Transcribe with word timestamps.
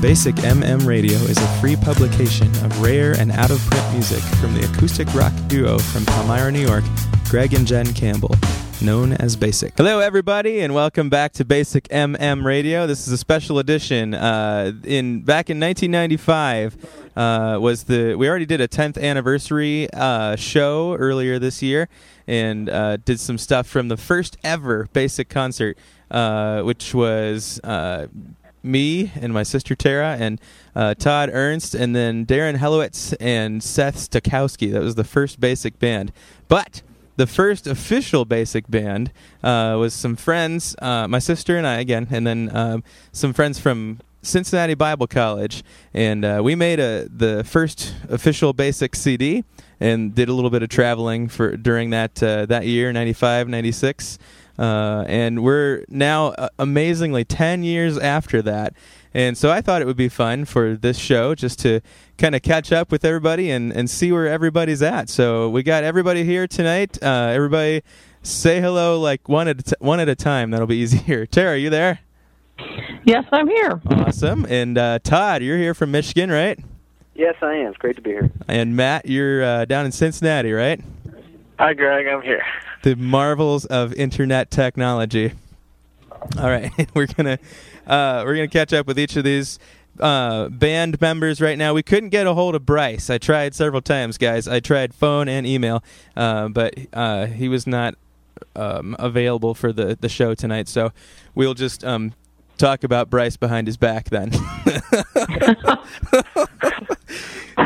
Basic 0.00 0.34
MM 0.36 0.86
Radio 0.86 1.16
is 1.18 1.36
a 1.36 1.46
free 1.60 1.76
publication 1.76 2.46
of 2.64 2.80
rare 2.80 3.12
and 3.18 3.30
out 3.32 3.50
of 3.50 3.58
print 3.66 3.92
music 3.92 4.22
from 4.40 4.54
the 4.54 4.64
acoustic 4.64 5.06
rock 5.12 5.30
duo 5.46 5.78
from 5.78 6.06
Palmyra, 6.06 6.50
New 6.50 6.66
York, 6.66 6.84
Greg 7.28 7.52
and 7.52 7.66
Jen 7.66 7.92
Campbell, 7.92 8.34
known 8.80 9.12
as 9.12 9.36
Basic. 9.36 9.76
Hello, 9.76 9.98
everybody, 9.98 10.60
and 10.60 10.72
welcome 10.72 11.10
back 11.10 11.32
to 11.34 11.44
Basic 11.44 11.86
MM 11.88 12.46
Radio. 12.46 12.86
This 12.86 13.06
is 13.06 13.12
a 13.12 13.18
special 13.18 13.58
edition. 13.58 14.14
Uh, 14.14 14.72
in 14.84 15.20
back 15.20 15.50
in 15.50 15.60
1995 15.60 17.10
uh, 17.14 17.58
was 17.60 17.84
the 17.84 18.14
we 18.14 18.26
already 18.26 18.46
did 18.46 18.62
a 18.62 18.68
10th 18.68 18.98
anniversary 18.98 19.86
uh, 19.92 20.34
show 20.34 20.94
earlier 20.94 21.38
this 21.38 21.62
year, 21.62 21.90
and 22.26 22.70
uh, 22.70 22.96
did 22.96 23.20
some 23.20 23.36
stuff 23.36 23.66
from 23.66 23.88
the 23.88 23.98
first 23.98 24.38
ever 24.42 24.88
Basic 24.94 25.28
concert, 25.28 25.76
uh, 26.10 26.62
which 26.62 26.94
was 26.94 27.60
uh, 27.64 28.06
me 28.62 29.12
and 29.20 29.32
my 29.32 29.42
sister 29.42 29.74
Tara 29.74 30.16
and 30.18 30.40
uh, 30.74 30.94
Todd 30.94 31.30
Ernst 31.32 31.74
and 31.74 31.94
then 31.94 32.26
Darren 32.26 32.56
Helowitz 32.56 33.14
and 33.20 33.62
Seth 33.62 33.96
Stokowski. 33.96 34.72
That 34.72 34.82
was 34.82 34.94
the 34.94 35.04
first 35.04 35.40
basic 35.40 35.78
band. 35.78 36.12
But 36.48 36.82
the 37.16 37.26
first 37.26 37.66
official 37.66 38.24
basic 38.24 38.68
band 38.70 39.12
uh, 39.42 39.76
was 39.78 39.92
some 39.92 40.16
friends, 40.16 40.74
uh, 40.80 41.06
my 41.08 41.18
sister 41.18 41.56
and 41.56 41.66
I 41.66 41.78
again, 41.78 42.08
and 42.10 42.26
then 42.26 42.54
um, 42.56 42.84
some 43.12 43.32
friends 43.32 43.58
from 43.58 44.00
Cincinnati 44.22 44.74
Bible 44.74 45.06
College, 45.06 45.62
and 45.94 46.24
uh, 46.24 46.40
we 46.42 46.54
made 46.54 46.78
a 46.78 47.08
the 47.08 47.42
first 47.44 47.94
official 48.08 48.52
basic 48.52 48.94
CD 48.94 49.44
and 49.80 50.14
did 50.14 50.28
a 50.28 50.34
little 50.34 50.50
bit 50.50 50.62
of 50.62 50.68
traveling 50.68 51.28
for 51.28 51.56
during 51.56 51.90
that 51.90 52.22
uh, 52.22 52.44
that 52.46 52.66
year, 52.66 52.92
95, 52.92 53.48
96. 53.48 54.18
Uh, 54.58 55.04
and 55.08 55.42
we're 55.42 55.84
now 55.88 56.28
uh, 56.28 56.48
amazingly 56.58 57.24
10 57.24 57.62
years 57.62 57.98
after 57.98 58.42
that. 58.42 58.74
And 59.12 59.36
so 59.36 59.50
I 59.50 59.60
thought 59.60 59.82
it 59.82 59.86
would 59.86 59.96
be 59.96 60.08
fun 60.08 60.44
for 60.44 60.76
this 60.76 60.98
show 60.98 61.34
just 61.34 61.58
to 61.60 61.80
kind 62.18 62.34
of 62.34 62.42
catch 62.42 62.70
up 62.70 62.92
with 62.92 63.04
everybody 63.04 63.50
and, 63.50 63.72
and 63.72 63.90
see 63.90 64.12
where 64.12 64.28
everybody's 64.28 64.82
at. 64.82 65.08
So 65.08 65.48
we 65.48 65.62
got 65.62 65.82
everybody 65.82 66.24
here 66.24 66.46
tonight. 66.46 67.02
Uh, 67.02 67.30
everybody 67.32 67.82
say 68.22 68.60
hello 68.60 69.00
like 69.00 69.28
one 69.28 69.48
at 69.48 69.58
a 69.58 69.62
t- 69.62 69.76
one 69.80 69.98
at 69.98 70.08
a 70.08 70.14
time. 70.14 70.50
That'll 70.50 70.66
be 70.66 70.76
easier. 70.82 71.26
Tara, 71.26 71.52
are 71.52 71.56
you 71.56 71.70
there? 71.70 72.00
Yes, 73.04 73.24
I'm 73.32 73.48
here. 73.48 73.80
Awesome. 73.86 74.46
And 74.48 74.76
uh, 74.76 74.98
Todd, 75.02 75.42
you're 75.42 75.56
here 75.58 75.74
from 75.74 75.90
Michigan, 75.90 76.30
right? 76.30 76.58
Yes, 77.14 77.34
I 77.42 77.54
am. 77.54 77.68
It's 77.68 77.78
great 77.78 77.96
to 77.96 78.02
be 78.02 78.10
here. 78.10 78.30
And 78.46 78.76
Matt, 78.76 79.06
you're 79.06 79.42
uh, 79.42 79.64
down 79.64 79.86
in 79.86 79.92
Cincinnati, 79.92 80.52
right? 80.52 80.80
Hi, 81.60 81.74
Greg. 81.74 82.06
I'm 82.06 82.22
here. 82.22 82.42
The 82.84 82.94
marvels 82.94 83.66
of 83.66 83.92
internet 83.92 84.50
technology. 84.50 85.34
All 86.38 86.48
right, 86.48 86.72
we're 86.94 87.04
gonna 87.04 87.38
uh, 87.86 88.22
we're 88.24 88.36
gonna 88.36 88.48
catch 88.48 88.72
up 88.72 88.86
with 88.86 88.98
each 88.98 89.14
of 89.16 89.24
these 89.24 89.58
uh, 89.98 90.48
band 90.48 90.98
members 91.02 91.38
right 91.38 91.58
now. 91.58 91.74
We 91.74 91.82
couldn't 91.82 92.08
get 92.08 92.26
a 92.26 92.32
hold 92.32 92.54
of 92.54 92.64
Bryce. 92.64 93.10
I 93.10 93.18
tried 93.18 93.54
several 93.54 93.82
times, 93.82 94.16
guys. 94.16 94.48
I 94.48 94.60
tried 94.60 94.94
phone 94.94 95.28
and 95.28 95.46
email, 95.46 95.84
uh, 96.16 96.48
but 96.48 96.76
uh, 96.94 97.26
he 97.26 97.46
was 97.46 97.66
not 97.66 97.94
um, 98.56 98.96
available 98.98 99.54
for 99.54 99.70
the 99.70 99.98
the 100.00 100.08
show 100.08 100.34
tonight. 100.34 100.66
So 100.66 100.92
we'll 101.34 101.52
just 101.52 101.84
um, 101.84 102.14
talk 102.60 102.84
about 102.84 103.10
Bryce 103.10 103.36
behind 103.36 103.66
his 103.66 103.76
back 103.76 104.10
then. 104.10 104.30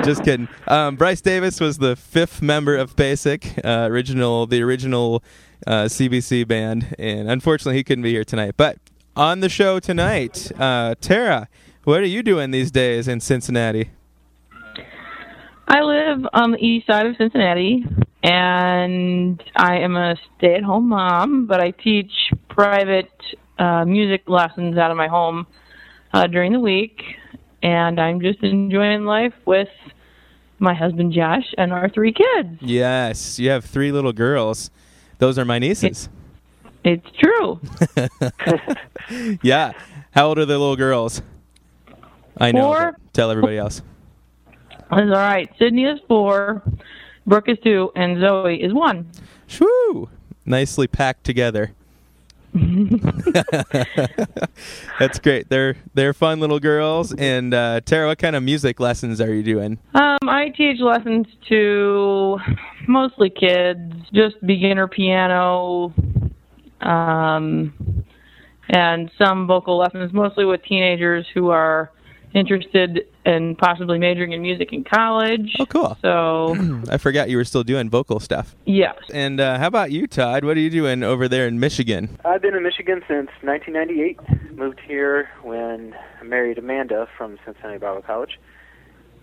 Just 0.05 0.25
kidding. 0.25 0.49
Um, 0.69 0.97
Bryce 0.97 1.21
Davis 1.21 1.61
was 1.61 1.79
the 1.79 1.97
fifth 1.97 2.41
member 2.41 2.77
of 2.77 2.95
Basic, 2.97 3.59
uh, 3.65 3.89
original, 3.91 4.47
the 4.47 4.63
original 4.63 5.23
uh, 5.67 5.85
CBC 5.85 6.47
band, 6.47 6.95
and 6.99 7.31
unfortunately 7.31 7.77
he 7.77 7.85
couldn't 7.85 8.03
be 8.03 8.11
here 8.11 8.25
tonight. 8.25 8.55
But 8.57 8.79
on 9.17 9.41
the 9.41 9.49
show 9.49 9.81
tonight, 9.81 10.53
uh, 10.59 10.95
Tara, 11.01 11.49
what 11.85 12.01
are 12.01 12.07
you 12.07 12.23
doing 12.23 12.51
these 12.51 12.71
days 12.71 13.09
in 13.09 13.21
Cincinnati? 13.21 13.91
I 15.67 15.81
live 15.81 16.27
on 16.33 16.53
the 16.53 16.59
east 16.59 16.87
side 16.87 17.07
of 17.07 17.17
Cincinnati, 17.17 17.85
and 18.23 19.43
I 19.57 19.79
am 19.79 19.97
a 19.97 20.17
stay-at-home 20.37 20.89
mom, 20.89 21.47
but 21.47 21.61
I 21.61 21.71
teach 21.71 22.13
private 22.49 23.11
uh, 23.59 23.85
music 23.85 24.29
lessons 24.29 24.77
out 24.79 24.91
of 24.91 24.97
my 24.97 25.09
home 25.09 25.47
uh, 26.13 26.27
during 26.27 26.53
the 26.53 26.61
week, 26.61 27.03
and 27.63 28.01
I'm 28.01 28.21
just 28.21 28.43
enjoying 28.43 29.05
life 29.05 29.35
with 29.45 29.69
my 30.59 30.75
husband 30.75 31.13
Josh 31.13 31.55
and 31.59 31.73
our 31.73 31.89
three 31.89 32.13
kids. 32.13 32.59
Yes, 32.61 33.39
you 33.39 33.51
have 33.51 33.65
three 33.65 33.93
little 33.93 34.13
girls. 34.13 34.71
Those 35.19 35.39
are 35.39 35.45
my 35.45 35.59
nieces. 35.59 36.09
It's 36.85 37.07
true. 37.19 37.61
yeah. 39.43 39.73
How 40.11 40.29
old 40.29 40.39
are 40.39 40.45
the 40.45 40.59
little 40.59 40.77
girls? 40.77 41.23
I 42.39 42.53
know. 42.53 42.73
Four. 42.73 42.97
Tell 43.13 43.31
everybody 43.31 43.57
else. 43.57 43.83
That's 44.91 44.91
all 44.91 45.07
right. 45.07 45.51
Sydney 45.59 45.85
is 45.85 45.99
four, 46.07 46.63
Brooke 47.27 47.49
is 47.49 47.59
two, 47.65 47.91
and 47.97 48.21
Zoe 48.21 48.63
is 48.63 48.73
one. 48.73 49.11
Shoo! 49.47 50.09
Nicely 50.45 50.87
packed 50.87 51.25
together. 51.25 51.73
That's 55.01 55.19
great. 55.19 55.49
They're 55.49 55.77
they're 55.95 56.13
fun 56.13 56.39
little 56.39 56.61
girls. 56.61 57.13
And 57.13 57.53
uh, 57.53 57.81
Tara, 57.81 58.07
what 58.07 58.19
kind 58.19 58.37
of 58.37 58.45
music 58.45 58.79
lessons 58.79 59.21
are 59.21 59.35
you 59.35 59.43
doing? 59.43 59.79
Um, 59.95 60.19
I 60.29 60.51
teach 60.57 60.81
lessons 60.81 61.27
to 61.49 62.39
mostly 62.87 63.31
kids, 63.31 63.93
just 64.13 64.37
beginner 64.47 64.87
piano, 64.87 65.93
um, 66.81 68.05
and 68.69 69.11
some 69.19 69.49
vocal 69.49 69.77
lessons, 69.79 70.13
mostly 70.13 70.45
with 70.45 70.63
teenagers 70.63 71.27
who 71.35 71.51
are 71.51 71.91
interested 72.35 73.07
in 73.25 73.57
possibly 73.57 73.99
majoring 73.99 74.33
in 74.33 74.43
music 74.43 74.73
in 74.73 74.85
college. 74.85 75.55
Oh, 75.61 75.67
cool. 75.67 75.97
So, 76.03 76.83
I 76.91 76.99
forgot 76.99 77.31
you 77.31 77.37
were 77.37 77.45
still 77.45 77.63
doing 77.63 77.89
vocal 77.89 78.21
stuff. 78.21 78.55
yes. 78.67 78.97
And 79.13 79.41
uh, 79.41 79.59
how 79.59 79.69
about 79.69 79.93
you, 79.93 80.07
Todd? 80.07 80.45
What 80.45 80.57
are 80.57 80.61
you 80.61 80.71
doing 80.71 81.03
over 81.03 81.29
there 81.29 81.47
in 81.47 81.61
Michigan? 81.61 82.19
I've 82.25 82.43
been 82.43 82.55
in 82.55 82.63
Michigan 82.63 83.03
since 83.09 83.31
1998. 83.43 84.53
Moved 84.57 84.81
here 84.81 85.31
when 85.43 85.95
I 86.21 86.25
married 86.25 86.59
Amanda 86.59 87.09
from 87.17 87.39
Cincinnati 87.45 87.79
Bible 87.79 88.03
College. 88.03 88.39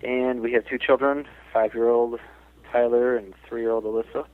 And 0.04 0.42
we 0.42 0.54
have 0.54 0.66
two 0.66 0.78
children, 0.80 1.28
five-year-old 1.54 2.20
Tyler 2.72 3.18
and 3.18 3.34
three-year-old 3.48 3.84
Alyssa. 3.84 4.26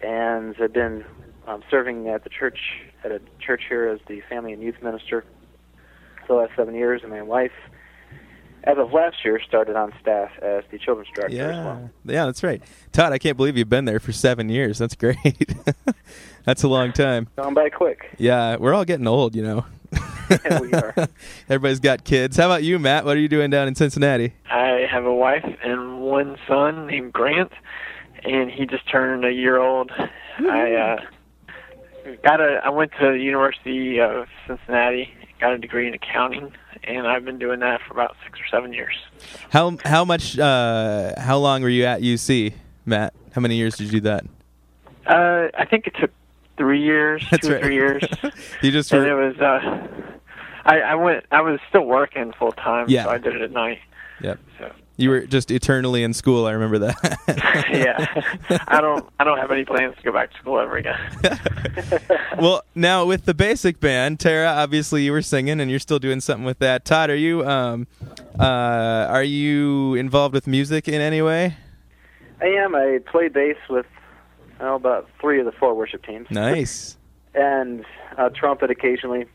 And 0.00 0.56
I've 0.60 0.72
been 0.72 1.04
um, 1.46 1.62
serving 1.70 2.08
at 2.08 2.24
the 2.24 2.30
church, 2.30 2.58
at 3.04 3.12
a 3.12 3.20
church 3.38 3.62
here 3.68 3.88
as 3.88 4.00
the 4.08 4.22
family 4.28 4.52
and 4.52 4.62
youth 4.62 4.82
minister 4.82 5.24
for 6.26 6.34
the 6.34 6.40
last 6.42 6.52
seven 6.56 6.74
years. 6.74 7.02
And 7.02 7.10
my 7.10 7.22
wife, 7.22 7.52
as 8.64 8.78
of 8.78 8.92
last 8.92 9.24
year, 9.24 9.40
started 9.46 9.76
on 9.76 9.92
staff 10.00 10.30
as 10.42 10.64
the 10.70 10.78
children's 10.78 11.08
director 11.14 11.36
as 11.40 11.54
Yeah, 11.56 11.64
well. 11.64 11.90
yeah, 12.04 12.24
that's 12.26 12.42
right. 12.42 12.62
Todd, 12.92 13.12
I 13.12 13.18
can't 13.18 13.36
believe 13.36 13.56
you've 13.56 13.68
been 13.68 13.84
there 13.84 14.00
for 14.00 14.12
seven 14.12 14.48
years. 14.48 14.78
That's 14.78 14.94
great. 14.94 15.54
that's 16.44 16.62
a 16.62 16.68
long 16.68 16.92
time. 16.92 17.28
Gone 17.36 17.54
by 17.54 17.68
quick. 17.70 18.14
Yeah, 18.18 18.56
we're 18.56 18.74
all 18.74 18.84
getting 18.84 19.06
old, 19.06 19.34
you 19.36 19.42
know. 19.42 19.64
Yeah, 20.44 20.60
we 20.60 20.72
are. 20.72 20.92
Everybody's 21.48 21.78
got 21.78 22.02
kids. 22.02 22.36
How 22.36 22.46
about 22.46 22.64
you, 22.64 22.80
Matt? 22.80 23.04
What 23.04 23.16
are 23.16 23.20
you 23.20 23.28
doing 23.28 23.48
down 23.50 23.68
in 23.68 23.76
Cincinnati? 23.76 24.34
I 24.50 24.84
have 24.90 25.04
a 25.04 25.14
wife 25.14 25.44
and 25.62 26.00
one 26.00 26.36
son 26.48 26.88
named 26.88 27.12
Grant, 27.12 27.52
and 28.24 28.50
he 28.50 28.66
just 28.66 28.90
turned 28.90 29.24
a 29.24 29.32
year 29.32 29.58
old. 29.58 29.92
I 30.40 30.72
uh, 30.74 31.00
got 32.24 32.40
a. 32.40 32.60
I 32.64 32.70
went 32.70 32.90
to 33.00 33.12
the 33.12 33.18
University 33.20 34.00
of 34.00 34.26
Cincinnati, 34.48 35.14
got 35.40 35.52
a 35.52 35.58
degree 35.58 35.86
in 35.88 35.94
accounting, 35.94 36.52
and 36.84 37.06
I've 37.06 37.24
been 37.24 37.38
doing 37.38 37.60
that 37.60 37.80
for 37.86 37.92
about 37.94 38.16
six 38.24 38.38
or 38.40 38.46
seven 38.50 38.72
years. 38.72 38.94
How 39.50 39.76
how 39.84 40.04
much? 40.04 40.38
Uh, 40.38 41.12
how 41.18 41.38
long 41.38 41.62
were 41.62 41.68
you 41.68 41.84
at 41.84 42.00
UC, 42.02 42.54
Matt? 42.84 43.14
How 43.32 43.40
many 43.40 43.56
years 43.56 43.76
did 43.76 43.86
you 43.86 43.92
do 43.92 44.00
that? 44.00 44.24
Uh, 45.06 45.48
I 45.56 45.64
think 45.66 45.86
it 45.86 45.94
took 46.00 46.10
three 46.56 46.82
years, 46.82 47.24
That's 47.30 47.46
two 47.46 47.52
right. 47.54 47.62
or 47.62 47.64
three 47.66 47.74
years, 47.74 48.02
You 48.62 48.70
just 48.72 48.92
and 48.92 49.06
it 49.06 49.14
was. 49.14 49.36
Uh, 49.38 49.88
I, 50.64 50.80
I 50.80 50.94
went. 50.96 51.24
I 51.30 51.42
was 51.42 51.60
still 51.68 51.84
working 51.84 52.32
full 52.38 52.52
time, 52.52 52.86
Yeah. 52.88 53.04
so 53.04 53.10
I 53.10 53.18
did 53.18 53.36
it 53.36 53.42
at 53.42 53.52
night. 53.52 53.78
Yep. 54.22 54.38
So 54.58 54.72
you 54.96 55.10
were 55.10 55.20
just 55.26 55.50
eternally 55.50 56.02
in 56.02 56.14
school. 56.14 56.46
I 56.46 56.52
remember 56.52 56.78
that. 56.78 57.66
yeah, 57.70 58.58
I 58.68 58.80
don't. 58.80 59.06
I 59.18 59.24
don't 59.24 59.38
have 59.38 59.50
any 59.50 59.64
plans 59.64 59.96
to 59.96 60.02
go 60.02 60.12
back 60.12 60.32
to 60.32 60.38
school 60.38 60.58
ever 60.58 60.76
again. 60.76 60.98
well, 62.38 62.62
now 62.74 63.04
with 63.04 63.24
the 63.24 63.34
basic 63.34 63.80
band, 63.80 64.20
Tara, 64.20 64.48
obviously 64.48 65.02
you 65.04 65.12
were 65.12 65.22
singing 65.22 65.60
and 65.60 65.70
you're 65.70 65.80
still 65.80 65.98
doing 65.98 66.20
something 66.20 66.44
with 66.44 66.58
that. 66.60 66.84
Todd, 66.84 67.10
are 67.10 67.16
you 67.16 67.46
um, 67.46 67.86
uh, 68.38 69.06
are 69.10 69.22
you 69.24 69.94
involved 69.94 70.34
with 70.34 70.46
music 70.46 70.88
in 70.88 71.00
any 71.00 71.22
way? 71.22 71.56
I 72.40 72.46
am. 72.46 72.74
I 72.74 73.00
play 73.06 73.28
bass 73.28 73.56
with 73.68 73.86
well, 74.60 74.76
about 74.76 75.08
three 75.20 75.38
of 75.40 75.46
the 75.46 75.52
four 75.52 75.74
worship 75.74 76.04
teams, 76.04 76.28
Nice. 76.30 76.96
and 77.34 77.84
uh, 78.16 78.30
trumpet 78.30 78.70
occasionally. 78.70 79.26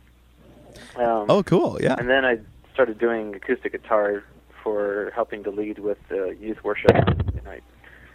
Um, 0.96 1.26
Oh, 1.30 1.44
cool. 1.44 1.78
Yeah. 1.82 1.96
And 1.98 2.10
then 2.10 2.26
I 2.26 2.40
started 2.74 2.98
doing 2.98 3.36
acoustic 3.36 3.74
guitar 3.74 4.24
for 4.64 5.12
helping 5.16 5.44
to 5.44 5.52
lead 5.52 5.80
with 5.80 5.98
uh, 6.12 6.30
youth 6.32 6.64
worship 6.64 6.92
tonight. 7.36 7.64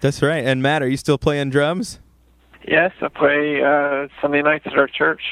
That's 0.01 0.23
right. 0.23 0.45
And 0.45 0.63
Matt, 0.63 0.83
are 0.83 0.89
you 0.89 0.97
still 0.97 1.19
playing 1.19 1.51
drums? 1.51 1.99
Yes, 2.67 2.93
I 3.01 3.09
play 3.09 3.63
uh, 3.63 4.09
Sunday 4.21 4.43
nights 4.43 4.67
at 4.67 4.75
our 4.79 4.89
church. 4.89 5.23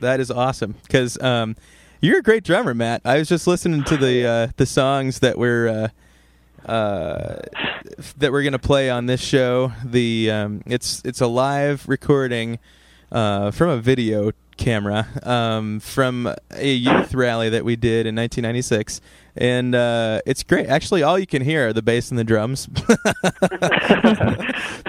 That 0.00 0.20
is 0.20 0.30
awesome 0.30 0.74
because 0.82 1.20
um, 1.22 1.56
You're 2.00 2.18
a 2.18 2.22
great 2.22 2.44
drummer, 2.44 2.74
Matt. 2.74 3.02
I 3.04 3.18
was 3.18 3.28
just 3.28 3.46
listening 3.48 3.82
to 3.84 3.96
the 3.96 4.24
uh, 4.24 4.48
the 4.56 4.66
songs 4.66 5.18
that 5.18 5.36
we're 5.36 5.68
uh, 5.68 6.70
uh, 6.70 7.40
that 8.18 8.30
we're 8.30 8.44
gonna 8.44 8.58
play 8.60 8.88
on 8.88 9.06
this 9.06 9.20
show. 9.20 9.72
The 9.84 10.30
um, 10.30 10.62
it's 10.66 11.02
it's 11.04 11.20
a 11.20 11.26
live 11.26 11.88
recording 11.88 12.60
uh, 13.10 13.50
from 13.50 13.70
a 13.70 13.78
video 13.78 14.30
camera 14.58 15.06
um, 15.22 15.80
from 15.80 16.34
a 16.50 16.72
youth 16.72 17.14
rally 17.14 17.48
that 17.48 17.64
we 17.64 17.76
did 17.76 18.06
in 18.06 18.14
1996, 18.14 19.00
and 19.36 19.74
uh, 19.74 20.20
it's 20.26 20.42
great. 20.42 20.66
Actually, 20.66 21.02
all 21.02 21.18
you 21.18 21.26
can 21.26 21.40
hear 21.42 21.68
are 21.68 21.72
the 21.72 21.80
bass 21.80 22.10
and 22.10 22.18
the 22.18 22.24
drums, 22.24 22.66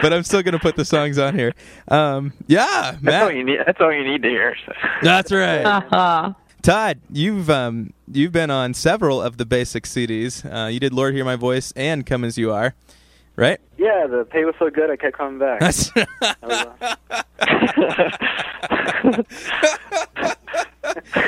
but 0.01 0.12
I'm 0.12 0.24
still 0.24 0.42
gonna 0.42 0.60
put 0.60 0.75
the 0.75 0.83
songs 0.86 1.18
on 1.18 1.36
here. 1.36 1.54
Um, 1.88 2.33
yeah, 2.48 2.98
That's 3.01 3.24
all 3.24 3.31
you 3.31 3.45
need. 3.45 3.60
That's 3.66 3.80
all 3.80 3.94
you 3.94 4.04
need 4.04 4.24
to 4.24 4.30
hear. 4.30 4.56
So. 4.66 4.74
That's 5.01 5.31
right. 5.31 5.63
Uh-huh. 5.63 6.33
Todd, 6.62 7.00
you've 7.10 7.50
um, 7.50 7.94
you've 8.12 8.33
been 8.33 8.51
on 8.51 8.74
several 8.74 9.21
of 9.21 9.38
the 9.38 9.45
basic 9.45 9.86
CDs. 9.86 10.44
Uh, 10.44 10.68
you 10.68 10.80
did 10.80 10.94
"Lord 10.94 11.13
Hear 11.13 11.24
My 11.24 11.38
Voice" 11.38 11.71
and 11.75 12.06
"Come 12.06 12.25
as 12.25 12.38
You 12.38 12.51
Are," 12.51 12.75
right? 13.40 13.60
Yeah, 13.78 14.06
the 14.08 14.26
pay 14.30 14.44
was 14.46 14.56
so 14.60 14.70
good 14.70 14.90
I 14.92 14.96
kept 14.98 15.18
coming 15.18 15.40
back. 15.40 15.60
That's 15.62 15.90
That 15.92 16.38
was, 16.44 16.68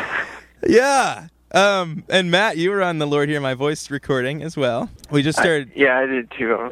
yeah. 0.68 1.28
Um, 1.54 2.04
and 2.10 2.31
Matt, 2.31 2.58
you 2.58 2.69
were 2.72 2.81
on 2.81 2.98
the 3.00 3.08
"Lord 3.08 3.28
Hear 3.30 3.42
My 3.42 3.54
Voice" 3.54 3.90
recording 3.92 4.42
as 4.44 4.56
well. 4.56 4.90
We 5.10 5.22
just 5.22 5.38
started. 5.40 5.72
yeah, 5.75 6.00
I 6.00 6.06
did 6.06 6.31
too. 6.31 6.72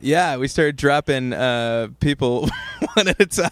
Yeah, 0.00 0.36
we 0.36 0.46
started 0.48 0.76
dropping 0.76 1.32
uh, 1.32 1.88
people 2.00 2.48
one 2.94 3.08
at 3.08 3.20
a 3.20 3.26
time. 3.26 3.50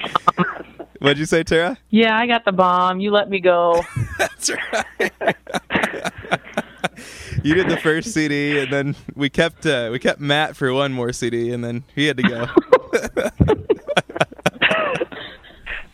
What'd 1.00 1.18
you 1.18 1.24
say, 1.24 1.42
Tara? 1.42 1.78
Yeah, 1.88 2.16
I 2.16 2.26
got 2.26 2.44
the 2.44 2.52
bomb. 2.52 3.00
You 3.00 3.10
let 3.10 3.30
me 3.30 3.40
go. 3.40 3.82
That's 4.18 4.50
right. 4.50 5.36
You 7.42 7.54
did 7.54 7.68
the 7.68 7.76
first 7.76 8.12
CD, 8.12 8.58
and 8.60 8.72
then 8.72 8.96
we 9.14 9.30
kept 9.30 9.66
uh, 9.66 9.88
we 9.92 9.98
kept 9.98 10.20
Matt 10.20 10.56
for 10.56 10.72
one 10.72 10.92
more 10.92 11.12
CD, 11.12 11.52
and 11.52 11.64
then 11.64 11.84
he 11.94 12.06
had 12.06 12.16
to 12.16 12.22
go. 12.22 12.46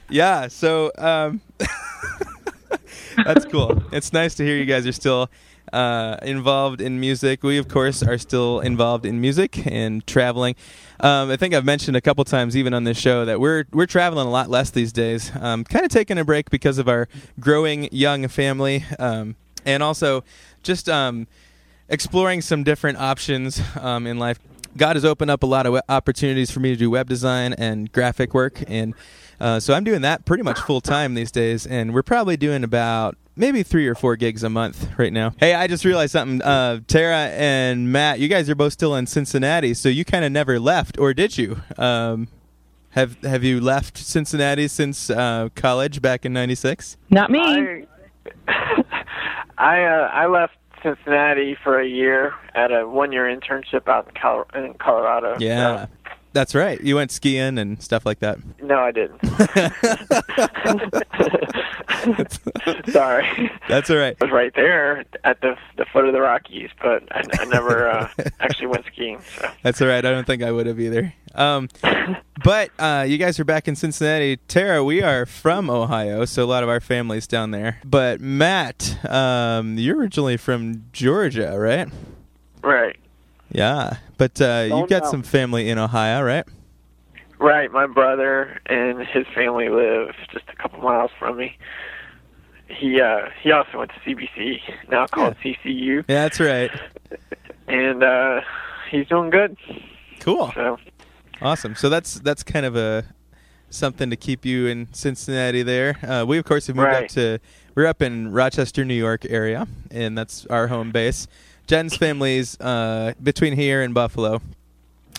yeah, 0.11 0.49
so 0.49 0.91
um, 0.99 1.41
that's 3.25 3.45
cool. 3.47 3.83
It's 3.93 4.13
nice 4.13 4.35
to 4.37 4.45
hear 4.45 4.57
you 4.57 4.65
guys 4.65 4.87
are 4.87 4.93
still 4.93 5.31
uh, 5.73 6.17
involved 6.23 6.81
in 6.81 7.01
music. 7.01 7.43
We, 7.43 7.59
of 7.59 7.69
course, 7.69 8.03
are 8.03 8.19
still 8.19 8.61
involved 8.61 9.05
in 9.05 9.21
music 9.21 9.67
and 9.67 10.07
traveling. 10.07 10.55
Um, 11.01 11.31
I 11.31 11.37
think 11.37 11.55
I've 11.55 11.65
mentioned 11.65 11.97
a 11.97 12.01
couple 12.01 12.25
times, 12.25 12.57
even 12.57 12.73
on 12.73 12.85
this 12.85 12.99
show, 12.99 13.25
that 13.25 13.41
we're 13.41 13.65
we're 13.73 13.87
traveling 13.87 14.27
a 14.27 14.31
lot 14.31 14.49
less 14.49 14.71
these 14.71 14.93
days. 14.93 15.31
Um, 15.39 15.65
kind 15.65 15.85
of 15.85 15.91
taking 15.91 16.19
a 16.19 16.25
break 16.25 16.51
because 16.51 16.79
of 16.79 16.89
our 16.89 17.09
growing 17.39 17.89
young 17.93 18.29
family, 18.29 18.85
um, 18.99 19.37
and 19.67 19.83
also 19.83 20.25
just 20.63 20.89
um, 20.89 21.27
exploring 21.89 22.41
some 22.41 22.65
different 22.65 22.99
options 22.99 23.61
um, 23.81 24.07
in 24.07 24.19
life. 24.19 24.39
God 24.77 24.97
has 24.97 25.05
opened 25.05 25.31
up 25.31 25.43
a 25.43 25.47
lot 25.47 25.67
of 25.67 25.81
opportunities 25.89 26.51
for 26.51 26.61
me 26.61 26.71
to 26.71 26.77
do 26.77 26.91
web 26.91 27.09
design 27.09 27.55
and 27.55 27.91
graphic 27.93 28.33
work, 28.35 28.63
and 28.69 28.95
uh, 29.41 29.61
so 29.61 29.75
I'm 29.75 29.85
doing 29.85 30.03
that 30.03 30.25
pretty 30.25 30.43
much 30.43 30.59
full 30.61 30.81
time 30.81 31.15
these 31.15 31.31
days. 31.31 31.67
And 31.67 31.93
we're 31.93 32.03
probably 32.03 32.37
doing 32.37 32.65
about 32.65 33.17
maybe 33.37 33.63
three 33.63 33.87
or 33.87 33.95
four 33.95 34.17
gigs 34.17 34.43
a 34.43 34.51
month 34.51 34.89
right 34.99 35.13
now. 35.13 35.35
Hey, 35.39 35.55
I 35.55 35.67
just 35.67 35.85
realized 35.85 36.13
something. 36.13 36.43
Uh, 36.43 36.81
Tara 36.87 37.31
and 37.33 37.93
Matt, 37.93 38.19
you 38.19 38.29
guys 38.29 38.49
are 38.49 38.55
both 38.55 38.73
still 38.73 38.95
in 38.95 39.07
Cincinnati, 39.07 39.75
so 39.75 39.89
you 39.89 40.05
kind 40.05 40.25
of 40.25 40.33
never 40.33 40.59
left, 40.59 40.99
or 40.99 41.13
did 41.15 41.37
you? 41.39 41.61
Um, 41.79 42.29
have 42.91 43.23
Have 43.23 43.45
you 43.45 43.61
left 43.61 43.99
Cincinnati 43.99 44.69
since 44.69 45.11
uh, 45.11 45.51
college 45.55 46.01
back 46.01 46.25
in 46.25 46.33
'96? 46.33 46.97
Not 47.11 47.31
me. 47.31 47.41
I 47.41 47.87
I, 49.59 49.85
uh, 49.85 50.11
I 50.13 50.27
left 50.27 50.55
Cincinnati 50.83 51.57
for 51.63 51.81
a 51.81 51.87
year 51.87 52.35
at 52.55 52.71
a 52.71 52.87
one 52.89 53.13
year 53.13 53.25
internship 53.25 53.89
out 53.89 54.09
in, 54.09 54.21
Col- 54.21 54.49
in 54.55 54.75
Colorado. 54.75 55.37
Yeah, 55.41 55.87
that's 56.37 56.55
right. 56.55 56.79
You 56.83 56.97
went 56.97 57.11
skiing 57.11 57.57
and 57.57 57.83
stuff 57.83 58.05
like 58.05 58.19
that. 58.19 58.39
No, 58.61 58.77
I 58.77 58.93
didn't. 58.93 59.25
Sorry. 62.93 63.51
That's 63.71 63.89
all 63.89 63.97
right. 63.97 64.15
I 64.21 64.25
was 64.25 64.31
right 64.31 64.53
there 64.55 65.07
at 65.25 65.41
the 65.41 65.57
the 65.79 65.87
foot 65.87 66.05
of 66.05 66.13
the 66.13 66.21
Rockies, 66.21 66.69
but 66.83 67.05
I, 67.11 67.23
I 67.41 67.47
never 67.47 67.89
uh, 67.89 68.11
actually 68.39 68.67
went 68.67 68.85
skiing. 68.85 69.23
So 69.23 69.51
That's 69.63 69.81
all 69.81 69.89
right. 69.89 70.05
I 70.05 70.11
don't 70.11 70.27
think 70.27 70.43
I 70.43 70.53
would 70.53 70.67
have 70.67 70.79
either. 70.79 71.15
Um, 71.35 71.71
but 72.45 72.71
uh, 72.79 73.07
you 73.09 73.17
guys 73.17 73.41
are 73.41 73.45
back 73.45 73.67
in 73.67 73.75
Cincinnati. 73.75 74.37
Tara, 74.37 74.85
we 74.85 75.03
are 75.03 75.25
from 75.25 75.71
Ohio, 75.71 76.27
so 76.27 76.45
a 76.45 76.47
lot 76.47 76.63
of 76.63 76.69
our 76.69 76.81
family's 76.81 77.27
down 77.27 77.51
there. 77.51 77.81
But 77.83 78.21
Matt, 78.21 79.03
um, 79.11 79.79
you're 79.79 79.99
originally 79.99 80.37
from 80.37 80.85
Georgia, 80.93 81.59
right? 81.59 81.89
right, 82.63 82.99
Yeah. 83.51 83.97
But 84.19 84.41
uh, 84.41 84.67
you've 84.69 84.89
got 84.89 85.05
know. 85.05 85.11
some 85.11 85.23
family 85.23 85.69
in 85.69 85.79
Ohio, 85.79 86.23
right? 86.23 86.45
right. 87.39 87.71
My 87.71 87.87
brother 87.87 88.61
and 88.67 89.07
his 89.07 89.27
family 89.35 89.69
live 89.69 90.15
just 90.33 90.45
a 90.49 90.57
couple 90.57 90.81
miles 90.81 91.11
from 91.19 91.37
me. 91.37 91.57
He 92.69 93.01
uh 93.01 93.29
he 93.41 93.53
also 93.53 93.79
went 93.79 93.93
to 93.93 94.01
CBC, 94.01 94.61
now 94.91 95.07
called 95.07 95.37
CCU, 95.45 96.05
Yeah, 96.09 96.23
that's 96.25 96.41
right. 96.41 96.71
and 97.69 98.03
uh 98.03 98.41
he's 98.91 99.07
doing 99.07 99.31
good. 99.31 99.57
Cool. 100.19 100.51
So 100.53 100.79
Awesome. 101.41 101.75
So 101.77 101.89
that's 101.89 102.15
that's 102.15 102.43
kind 102.43 102.67
of 102.67 102.75
a 102.75 103.05
something 103.71 104.11
to 104.11 104.17
keep 104.17 104.45
you 104.45 104.67
in 104.67 104.89
Cincinnati 104.93 105.63
there. 105.63 105.97
Uh, 106.05 106.25
we 106.25 106.39
of 106.39 106.45
course 106.45 106.67
have 106.67 106.75
moved 106.77 106.89
up 106.89 107.09
to 107.09 107.39
we're 107.77 107.87
up 107.87 108.03
in 108.03 108.33
Rochester, 108.33 108.85
New 108.85 108.95
York 108.95 109.25
area, 109.29 109.69
and 109.91 110.17
that's 110.19 110.47
our 110.47 110.67
home 110.67 110.91
base. 110.91 111.29
Jen's 111.67 111.97
family's 111.97 112.59
uh, 112.61 113.15
between 113.23 113.55
here 113.55 113.83
and 113.83 113.93
Buffalo, 113.93 114.41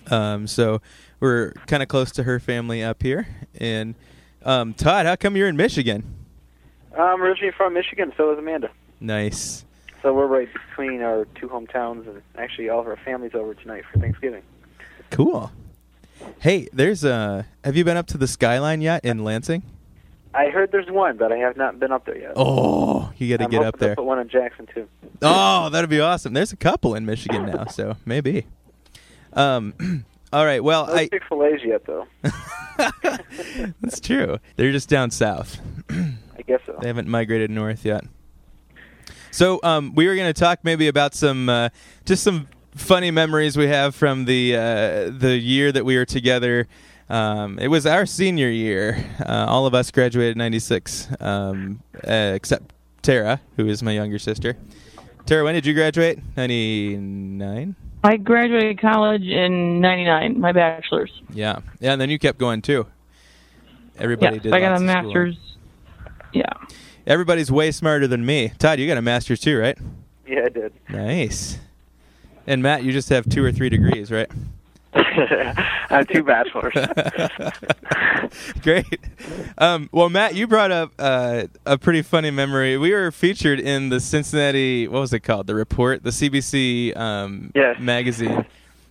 um, 0.10 0.48
so 0.48 0.82
we're 1.20 1.52
kind 1.68 1.84
of 1.84 1.90
close 1.90 2.12
to 2.14 2.24
her 2.24 2.40
family 2.40 2.84
up 2.84 3.04
here. 3.04 3.28
And 3.60 3.96
um, 4.44 4.74
Todd, 4.74 5.06
how 5.06 5.16
come 5.16 5.36
you're 5.36 5.50
in 5.50 5.58
Michigan? 5.58 6.04
I'm 6.98 7.22
originally 7.22 7.54
from 7.56 7.74
Michigan, 7.74 8.14
so 8.16 8.32
is 8.32 8.40
Amanda. 8.40 8.72
Nice. 9.00 9.66
So 10.02 10.14
we're 10.14 10.28
right 10.28 10.48
between 10.70 11.02
our 11.02 11.26
two 11.36 11.50
hometowns, 11.50 12.08
and 12.08 12.22
actually 12.38 12.70
all 12.70 12.80
of 12.80 12.88
our 12.88 12.98
families 12.98 13.36
over 13.36 13.54
tonight 13.54 13.84
for 13.92 14.00
Thanksgiving. 14.00 14.44
Cool. 15.10 15.52
Hey, 16.40 16.68
there's 16.72 17.04
uh 17.04 17.44
have 17.64 17.76
you 17.76 17.84
been 17.84 17.98
up 17.98 18.08
to 18.08 18.18
the 18.18 18.28
skyline 18.28 18.82
yet 18.82 19.04
in 19.04 19.24
Lansing? 19.24 19.64
I 20.38 20.52
heard 20.52 20.72
there's 20.72 20.90
one, 20.90 21.18
but 21.18 21.32
I 21.32 21.38
have 21.38 21.58
not 21.58 21.80
been 21.80 21.92
up 21.92 22.06
there 22.06 22.18
yet. 22.18 22.34
Oh, 22.36 23.12
you 23.18 23.36
got 23.36 23.44
to 23.44 23.50
get 23.50 23.64
up 23.64 23.80
to 23.80 23.80
there. 23.80 23.96
Put 23.96 24.06
one 24.06 24.20
in 24.20 24.30
Jackson 24.30 24.68
too. 24.72 24.88
Oh, 25.20 25.70
that'd 25.70 25.90
be 25.90 26.00
awesome. 26.00 26.34
There's 26.34 26.54
a 26.54 26.58
couple 26.58 26.94
in 26.94 27.08
Michigan 27.08 27.48
now, 27.48 27.66
so 27.66 27.98
maybe. 28.06 28.46
Um, 29.34 30.06
all 30.34 30.46
right. 30.46 30.64
Well, 30.64 30.86
No 30.86 30.94
I 30.94 31.08
Chick 31.08 31.24
Fil 31.28 31.44
A's 31.44 31.62
yet, 31.66 31.86
though. 31.86 32.06
that's 33.82 34.00
true. 34.00 34.38
They're 34.58 34.72
just 34.72 34.90
down 34.90 35.10
south. 35.10 35.60
I 35.90 36.42
guess 36.46 36.62
so. 36.68 36.78
They 36.80 36.88
haven't 36.88 37.08
migrated 37.08 37.50
north 37.50 37.84
yet. 37.84 38.04
So 39.32 39.60
um, 39.64 39.96
we 39.96 40.08
were 40.08 40.16
going 40.16 40.32
to 40.32 40.40
talk 40.40 40.60
maybe 40.64 40.88
about 40.88 41.16
some 41.16 41.50
uh, 41.50 41.70
just 42.06 42.24
some 42.24 42.48
funny 42.76 43.10
memories 43.10 43.58
we 43.58 43.68
have 43.68 43.96
from 43.96 44.26
the 44.26 44.56
uh, 44.56 45.10
the 45.18 45.36
year 45.36 45.72
that 45.72 45.84
we 45.84 45.98
were 45.98 46.06
together. 46.06 46.68
Um, 47.10 47.58
it 47.60 47.70
was 47.70 47.86
our 47.86 48.06
senior 48.06 48.50
year. 48.50 49.04
Uh, 49.20 49.46
all 49.48 49.66
of 49.66 49.74
us 49.74 49.92
graduated 49.92 50.34
in 50.34 50.40
'96, 50.40 51.08
um, 51.20 51.82
uh, 51.96 52.32
except 52.36 52.74
Tara, 53.02 53.40
who 53.56 53.68
is 53.68 53.82
my 53.82 53.92
younger 53.92 54.20
sister. 54.20 54.58
Tara, 55.26 55.44
when 55.44 55.54
did 55.54 55.66
you 55.66 55.74
graduate? 55.74 56.20
'99. 56.36 57.76
I 58.04 58.18
graduated 58.18 58.80
college 58.80 59.24
in 59.24 59.82
'99, 59.82 60.40
my 60.40 60.52
bachelor's. 60.52 61.12
Yeah, 61.34 61.60
yeah, 61.80 61.94
and 61.94 62.02
then 62.02 62.10
you 62.10 62.20
kept 62.20 62.38
going 62.38 62.62
too. 62.62 62.86
Everybody 63.98 64.38
yeah, 64.38 64.42
did. 64.44 64.54
I 64.54 64.60
got 64.60 64.72
a 64.72 64.76
of 64.76 64.82
schooling. 64.82 65.06
master's. 65.06 65.38
Yeah. 66.34 66.54
Everybody's 67.06 67.52
way 67.52 67.72
smarter 67.72 68.06
than 68.06 68.26
me. 68.26 68.52
Todd, 68.60 68.80
you 68.80 68.88
got 68.88 68.98
a 68.98 69.02
master's 69.02 69.40
too, 69.40 69.58
right? 69.58 69.78
Yeah, 70.28 70.44
I 70.46 70.50
did. 70.50 70.74
Nice. 70.90 71.58
And 72.46 72.62
Matt, 72.62 72.84
you 72.84 72.92
just 72.92 73.10
have 73.10 73.28
two 73.28 73.44
or 73.44 73.52
three 73.52 73.70
degrees, 73.70 74.12
right? 74.12 74.30
I 74.98 75.86
have 75.90 76.08
two 76.08 76.24
bachelors. 76.24 76.74
Great. 78.64 78.86
Um, 79.58 79.90
well, 79.92 80.10
Matt, 80.10 80.36
you 80.36 80.48
brought 80.48 80.72
up 80.72 80.92
uh, 81.00 81.44
a 81.66 81.78
pretty 81.78 82.02
funny 82.02 82.32
memory. 82.32 82.78
We 82.78 82.92
were 82.92 83.12
featured 83.12 83.60
in 83.60 83.90
the 83.90 84.00
Cincinnati, 84.00 84.88
what 84.88 85.00
was 85.00 85.14
it 85.14 85.20
called? 85.22 85.48
The 85.48 85.56
Report, 85.56 86.04
the 86.04 86.10
CBC 86.10 86.96
um, 86.98 87.52
Yes. 87.56 87.78
magazine. 87.80 88.46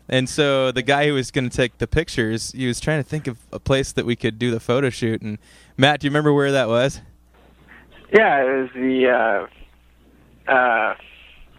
And 0.09 0.29
so 0.29 0.71
the 0.71 0.83
guy 0.83 1.09
who 1.09 1.15
was 1.15 1.31
going 1.33 1.49
to 1.51 1.57
take 1.57 1.79
the 1.79 1.87
pictures, 1.89 2.53
he 2.53 2.67
was 2.69 2.79
trying 2.79 3.03
to 3.03 3.09
think 3.09 3.27
of 3.27 3.39
a 3.53 3.59
place 3.59 3.91
that 3.93 4.07
we 4.07 4.15
could 4.15 4.39
do 4.39 4.51
the 4.53 4.61
photo 4.61 4.89
shoot. 4.91 5.21
And 5.21 5.39
Matt, 5.77 6.01
do 6.01 6.07
you 6.07 6.11
remember 6.11 6.33
where 6.33 6.53
that 6.53 6.69
was? 6.69 7.01
yeah, 8.13 8.41
it 8.45 8.61
was 8.63 8.71
the 8.73 9.49
uh 10.49 10.51
uh 10.51 10.95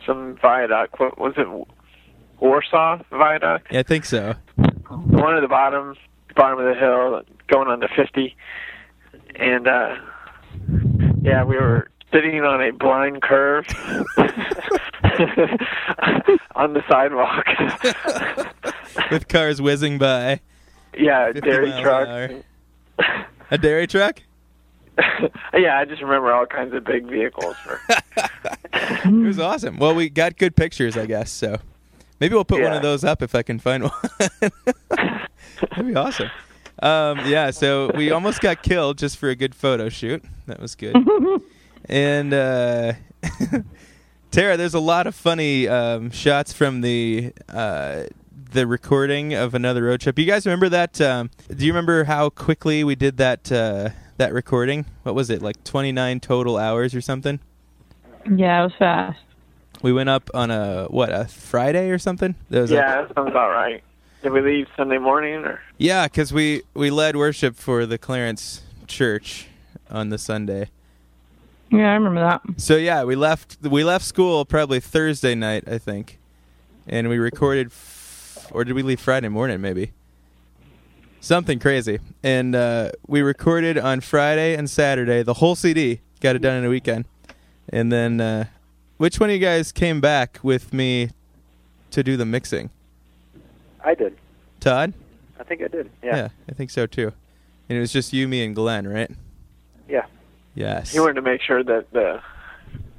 some 0.06 0.38
viaduct. 0.42 0.98
What 0.98 1.18
was 1.18 1.34
it? 1.36 1.46
Warsaw 2.40 3.00
Viaduct. 3.12 3.68
Yeah, 3.72 3.80
I 3.80 3.84
think 3.84 4.06
so. 4.06 4.36
One 4.56 5.36
at 5.36 5.42
the 5.42 5.48
bottom, 5.48 5.96
bottom 6.36 6.60
of 6.60 6.66
the 6.66 6.80
hill, 6.80 7.22
going 7.48 7.68
on 7.68 7.80
to 7.82 7.88
50, 7.96 8.36
and 9.36 9.68
uh 9.68 9.96
yeah, 11.22 11.44
we 11.44 11.56
were 11.58 11.90
sitting 12.12 12.40
on 12.42 12.62
a 12.62 12.72
blind 12.72 13.22
curve 13.22 13.66
on 16.56 16.74
the 16.74 16.84
sidewalk. 16.90 17.46
With 19.12 19.28
cars 19.28 19.62
whizzing 19.62 19.98
by. 19.98 20.40
yeah, 20.98 21.28
50 21.34 21.42
dairy 21.42 21.72
truck. 21.82 22.32
A 23.52 23.58
dairy 23.58 23.88
truck? 23.88 24.22
yeah, 25.54 25.78
I 25.80 25.86
just 25.86 26.02
remember 26.02 26.32
all 26.34 26.46
kinds 26.46 26.74
of 26.74 26.84
big 26.84 27.08
vehicles. 27.08 27.56
For, 27.58 27.80
It 28.74 29.26
was 29.26 29.40
awesome. 29.40 29.78
Well, 29.78 29.94
we 29.94 30.10
got 30.10 30.38
good 30.38 30.56
pictures, 30.56 30.98
I 30.98 31.06
guess. 31.06 31.30
So 31.32 31.58
maybe 32.20 32.34
we'll 32.36 32.46
put 32.46 32.62
one 32.62 32.74
of 32.74 32.82
those 32.82 33.04
up 33.04 33.22
if 33.22 33.34
I 33.36 33.44
can 33.44 33.60
find 33.60 33.84
one. 34.40 34.52
That'd 34.90 35.88
be 35.88 35.96
awesome. 35.96 36.30
Um, 36.80 37.20
yeah, 37.26 37.52
so 37.52 37.92
we 37.96 38.12
almost 38.12 38.40
got 38.42 38.62
killed 38.62 38.98
just 38.98 39.18
for 39.18 39.30
a 39.30 39.36
good 39.36 39.56
photo 39.56 39.90
shoot. 39.90 40.24
That 40.46 40.60
was 40.60 40.76
good. 40.76 40.96
and 41.86 42.34
uh, 42.34 42.94
Tara, 44.32 44.58
there's 44.58 44.76
a 44.76 44.80
lot 44.80 45.08
of 45.08 45.16
funny 45.16 45.68
um, 45.68 46.12
shots 46.12 46.54
from 46.54 46.82
the 46.82 47.34
uh, 47.50 48.04
the 48.52 48.68
recording 48.68 49.34
of 49.34 49.54
another 49.56 49.84
road 49.84 50.02
trip. 50.02 50.20
You 50.20 50.26
guys 50.26 50.46
remember 50.46 50.70
that? 50.70 51.02
Um, 51.02 51.32
do 51.56 51.66
you 51.66 51.72
remember 51.72 52.04
how 52.04 52.30
quickly 52.30 52.84
we 52.84 52.96
did 52.96 53.18
that 53.18 53.52
uh, 53.52 53.90
that 54.18 54.34
recording? 54.34 54.86
What 55.04 55.16
was 55.16 55.30
it 55.30 55.42
like? 55.42 55.64
29 55.64 56.20
total 56.20 56.58
hours 56.58 56.94
or 56.94 57.02
something? 57.02 57.40
Yeah, 58.30 58.62
it 58.62 58.64
was 58.66 58.74
fast. 58.78 59.20
We 59.82 59.94
went 59.94 60.10
up 60.10 60.30
on 60.34 60.52
a 60.52 60.86
what 60.86 61.12
a 61.12 61.26
Friday 61.26 61.90
or 61.90 62.00
something. 62.00 62.36
That 62.50 62.62
was 62.62 62.72
yeah, 62.72 63.02
that 63.02 63.16
sounds 63.16 63.30
about 63.30 63.52
right. 63.52 63.84
Did 64.24 64.32
we 64.32 64.42
leave 64.42 64.68
Sunday 64.76 64.98
morning 64.98 65.46
or? 65.46 65.62
yeah, 65.78 66.08
because 66.08 66.34
we 66.34 66.64
we 66.74 66.90
led 66.90 67.16
worship 67.16 67.56
for 67.56 67.86
the 67.86 67.98
Clarence 67.98 68.64
Church 68.88 69.48
on 69.90 70.10
the 70.10 70.18
Sunday. 70.18 70.70
Yeah, 71.70 71.92
I 71.92 71.94
remember 71.96 72.22
that. 72.22 72.42
So 72.58 72.76
yeah, 72.78 73.04
we 73.04 73.16
left 73.16 73.58
we 73.62 73.84
left 73.84 74.06
school 74.06 74.46
probably 74.46 74.80
Thursday 74.80 75.36
night, 75.36 75.66
I 75.68 75.78
think, 75.78 76.18
and 76.88 77.10
we 77.10 77.18
recorded, 77.18 77.68
f- 77.68 78.48
or 78.52 78.64
did 78.64 78.74
we 78.74 78.82
leave 78.82 79.00
Friday 79.00 79.30
morning? 79.30 79.62
Maybe 79.62 79.92
something 81.20 81.60
crazy. 81.60 82.00
And 82.24 82.56
uh, 82.56 82.92
we 83.06 83.22
recorded 83.22 83.78
on 83.78 84.02
Friday 84.02 84.56
and 84.56 84.70
Saturday 84.70 85.24
the 85.24 85.36
whole 85.36 85.56
CD. 85.56 86.02
Got 86.22 86.36
it 86.36 86.40
done 86.40 86.58
in 86.58 86.66
a 86.66 86.70
weekend. 86.70 87.06
And 87.70 87.92
then, 87.92 88.22
uh, 88.22 88.46
which 88.98 89.20
one 89.20 89.30
of 89.30 89.36
you 89.36 89.42
guys 89.42 89.72
came 89.72 90.02
back 90.02 90.40
with 90.44 90.74
me 90.74 91.10
to 91.92 92.04
do 92.04 92.18
the 92.18 92.26
mixing? 92.26 92.70
I 93.84 93.96
did. 93.96 94.18
Todd? 94.60 94.94
I 95.40 95.44
think 95.44 95.62
I 95.62 95.68
did. 95.68 95.90
Yeah. 96.04 96.16
Yeah, 96.16 96.30
I 96.50 96.54
think 96.54 96.72
so 96.72 96.86
too. 96.86 97.14
And 97.70 97.78
it 97.78 97.80
was 97.80 97.92
just 97.92 98.14
you, 98.14 98.28
me, 98.28 98.44
and 98.44 98.56
Glenn, 98.56 98.88
right? 98.88 99.12
Yeah. 99.88 100.06
Yes. 100.56 100.92
He 100.92 101.00
wanted 101.00 101.16
to 101.16 101.22
make 101.22 101.42
sure 101.42 101.64
that 101.64 101.92
the 101.92 102.22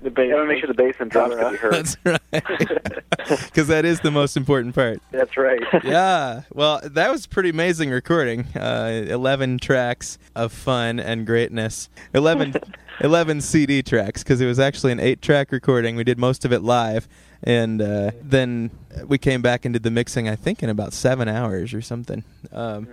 the 0.03 0.11
bass. 0.11 0.33
I 0.33 0.37
want 0.37 0.49
to 0.49 0.55
make 0.55 0.61
sure 0.61 0.69
the 0.69 0.75
bass 0.75 0.95
and 0.99 1.11
drums 1.11 1.35
can 1.37 1.53
be 1.53 1.57
heard. 1.59 1.73
That's 1.73 1.97
right. 2.05 2.21
Because 3.29 3.69
that 3.69 3.85
is 3.85 4.01
the 4.01 4.11
most 4.11 4.37
important 4.37 4.75
part. 4.75 5.03
That's 5.11 5.37
right. 5.37 5.63
Yeah. 5.85 6.43
Well, 6.53 6.81
that 6.83 7.11
was 7.11 7.27
pretty 7.27 7.51
amazing 7.51 7.91
recording. 7.91 8.45
Uh, 8.57 9.05
11 9.09 9.59
tracks 9.59 10.19
of 10.35 10.53
fun 10.53 10.99
and 10.99 11.27
greatness. 11.27 11.89
11, 12.15 12.55
11 13.01 13.41
CD 13.41 13.83
tracks 13.83 14.23
because 14.23 14.41
it 14.41 14.47
was 14.47 14.59
actually 14.59 14.93
an 14.93 15.01
eight 15.01 15.23
track 15.23 15.53
recording. 15.53 15.97
We 15.97 16.05
did 16.05 16.19
most 16.19 16.45
of 16.45 16.53
it 16.53 16.63
live. 16.63 17.09
And 17.43 17.81
uh, 17.81 18.11
then 18.23 18.71
we 19.07 19.19
came 19.19 19.43
back 19.43 19.65
and 19.65 19.73
did 19.73 19.83
the 19.83 19.91
mixing, 19.91 20.29
I 20.29 20.37
think, 20.37 20.63
in 20.63 20.71
about 20.71 20.93
seven 20.93 21.29
hours 21.29 21.73
or 21.73 21.81
something. 21.83 22.25
Um, 22.53 22.89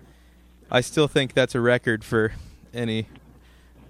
I 0.70 0.82
still 0.82 1.08
think 1.08 1.34
that's 1.34 1.56
a 1.56 1.62
record 1.62 2.04
for 2.04 2.34
any 2.74 3.08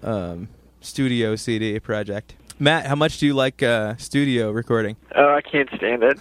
um, 0.02 0.48
studio 0.80 1.36
CD 1.36 1.78
project. 1.80 2.34
Matt, 2.58 2.86
how 2.86 2.94
much 2.94 3.18
do 3.18 3.26
you 3.26 3.34
like 3.34 3.62
uh, 3.62 3.96
studio 3.96 4.50
recording? 4.50 4.96
Oh, 5.14 5.34
I 5.34 5.42
can't 5.42 5.68
stand 5.76 6.02
it. 6.02 6.18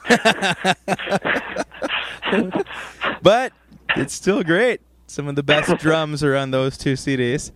but 3.21 3.53
it's 3.95 4.13
still 4.13 4.43
great. 4.43 4.81
Some 5.07 5.29
of 5.29 5.35
the 5.35 5.43
best 5.43 5.77
drums 5.81 6.23
are 6.23 6.35
on 6.35 6.51
those 6.51 6.77
two 6.77 6.93
CDs. 6.93 7.51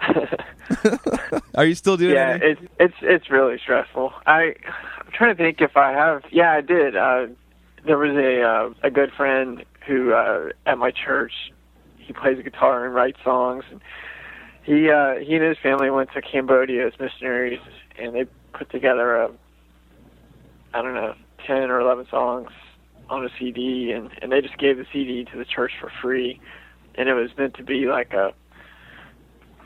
are 1.54 1.66
you 1.66 1.74
still 1.74 1.98
doing 1.98 2.14
yeah, 2.14 2.36
it? 2.36 2.42
it's 2.42 2.60
it's 2.78 2.94
it's 3.02 3.30
really 3.30 3.58
stressful. 3.58 4.12
I 4.26 4.54
I'm 5.00 5.12
trying 5.12 5.36
to 5.36 5.42
think 5.42 5.60
if 5.60 5.76
I 5.76 5.92
have. 5.92 6.22
Yeah, 6.30 6.52
I 6.52 6.62
did. 6.62 6.96
Uh, 6.96 7.26
there 7.84 7.98
was 7.98 8.16
a 8.16 8.42
uh, 8.42 8.72
a 8.82 8.90
good 8.90 9.12
friend 9.12 9.64
who 9.86 10.14
uh, 10.14 10.50
at 10.64 10.78
my 10.78 10.92
church. 10.92 11.32
He 11.98 12.14
plays 12.14 12.42
guitar 12.42 12.86
and 12.86 12.94
writes 12.94 13.18
songs, 13.22 13.64
and 13.70 13.82
he 14.68 14.90
uh, 14.90 15.14
he 15.14 15.34
and 15.34 15.44
his 15.44 15.56
family 15.62 15.88
went 15.90 16.12
to 16.12 16.20
Cambodia 16.20 16.86
as 16.86 16.92
missionaries, 17.00 17.58
and 17.98 18.14
they 18.14 18.26
put 18.52 18.70
together 18.70 19.16
a 19.16 19.30
I 20.74 20.82
don't 20.82 20.94
know 20.94 21.14
ten 21.46 21.70
or 21.70 21.80
eleven 21.80 22.06
songs 22.10 22.50
on 23.08 23.24
a 23.24 23.30
CD, 23.38 23.92
and 23.92 24.10
and 24.20 24.30
they 24.30 24.42
just 24.42 24.58
gave 24.58 24.76
the 24.76 24.84
CD 24.92 25.24
to 25.24 25.38
the 25.38 25.46
church 25.46 25.72
for 25.80 25.90
free, 26.02 26.38
and 26.96 27.08
it 27.08 27.14
was 27.14 27.30
meant 27.38 27.54
to 27.54 27.62
be 27.62 27.86
like 27.86 28.12
a 28.12 28.32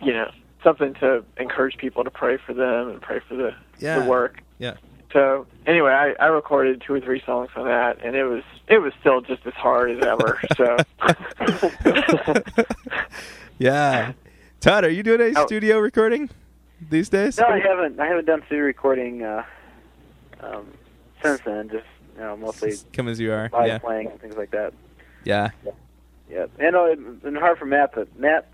you 0.00 0.12
know 0.12 0.30
something 0.62 0.94
to 0.94 1.24
encourage 1.36 1.76
people 1.78 2.04
to 2.04 2.10
pray 2.10 2.36
for 2.36 2.54
them 2.54 2.88
and 2.88 3.02
pray 3.02 3.18
for 3.28 3.34
the 3.34 3.52
Yeah. 3.80 3.98
the 3.98 4.04
work. 4.08 4.40
Yeah. 4.60 4.74
So 5.12 5.46
anyway, 5.66 5.90
I, 5.90 6.12
I 6.24 6.26
recorded 6.28 6.80
two 6.86 6.94
or 6.94 7.00
three 7.00 7.20
songs 7.26 7.50
on 7.56 7.66
that, 7.66 7.98
and 8.04 8.14
it 8.14 8.24
was 8.24 8.44
it 8.68 8.78
was 8.78 8.92
still 9.00 9.20
just 9.20 9.44
as 9.46 9.54
hard 9.54 9.90
as 9.90 10.04
ever. 10.06 10.40
So 10.56 10.76
yeah. 13.58 14.12
Todd, 14.62 14.84
are 14.84 14.90
you 14.90 15.02
doing 15.02 15.20
any 15.20 15.34
Oh. 15.36 15.44
studio 15.44 15.80
recording 15.80 16.30
these 16.88 17.08
days? 17.08 17.36
No, 17.36 17.46
I 17.48 17.58
haven't. 17.58 17.98
I 17.98 18.06
haven't 18.06 18.26
done 18.26 18.42
studio 18.46 18.64
recording 18.64 19.24
uh, 19.24 19.42
um, 20.40 20.66
since 21.20 21.40
then. 21.44 21.68
Just 21.68 21.84
you 22.14 22.20
know, 22.22 22.36
mostly 22.36 22.70
Just 22.70 22.92
Come 22.92 23.08
as 23.08 23.18
you 23.18 23.32
are. 23.32 23.50
live 23.52 23.66
Yeah. 23.66 23.78
playing 23.78 24.08
and 24.12 24.20
things 24.20 24.36
like 24.36 24.52
that. 24.52 24.72
Yeah. 25.24 25.48
Yeah, 26.30 26.46
and 26.60 26.76
uh, 26.76 26.84
it's 26.84 27.22
been 27.24 27.34
hard 27.34 27.58
for 27.58 27.66
Matt, 27.66 27.90
but 27.92 28.08
Matt, 28.16 28.46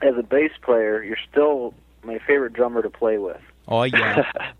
as 0.00 0.16
a 0.16 0.22
bass 0.22 0.50
player, 0.62 1.02
you're 1.02 1.18
still 1.30 1.74
my 2.02 2.18
favorite 2.26 2.54
drummer 2.54 2.80
to 2.80 2.88
play 2.90 3.18
with. 3.18 3.40
Oh 3.68 3.82
yeah. 3.82 4.24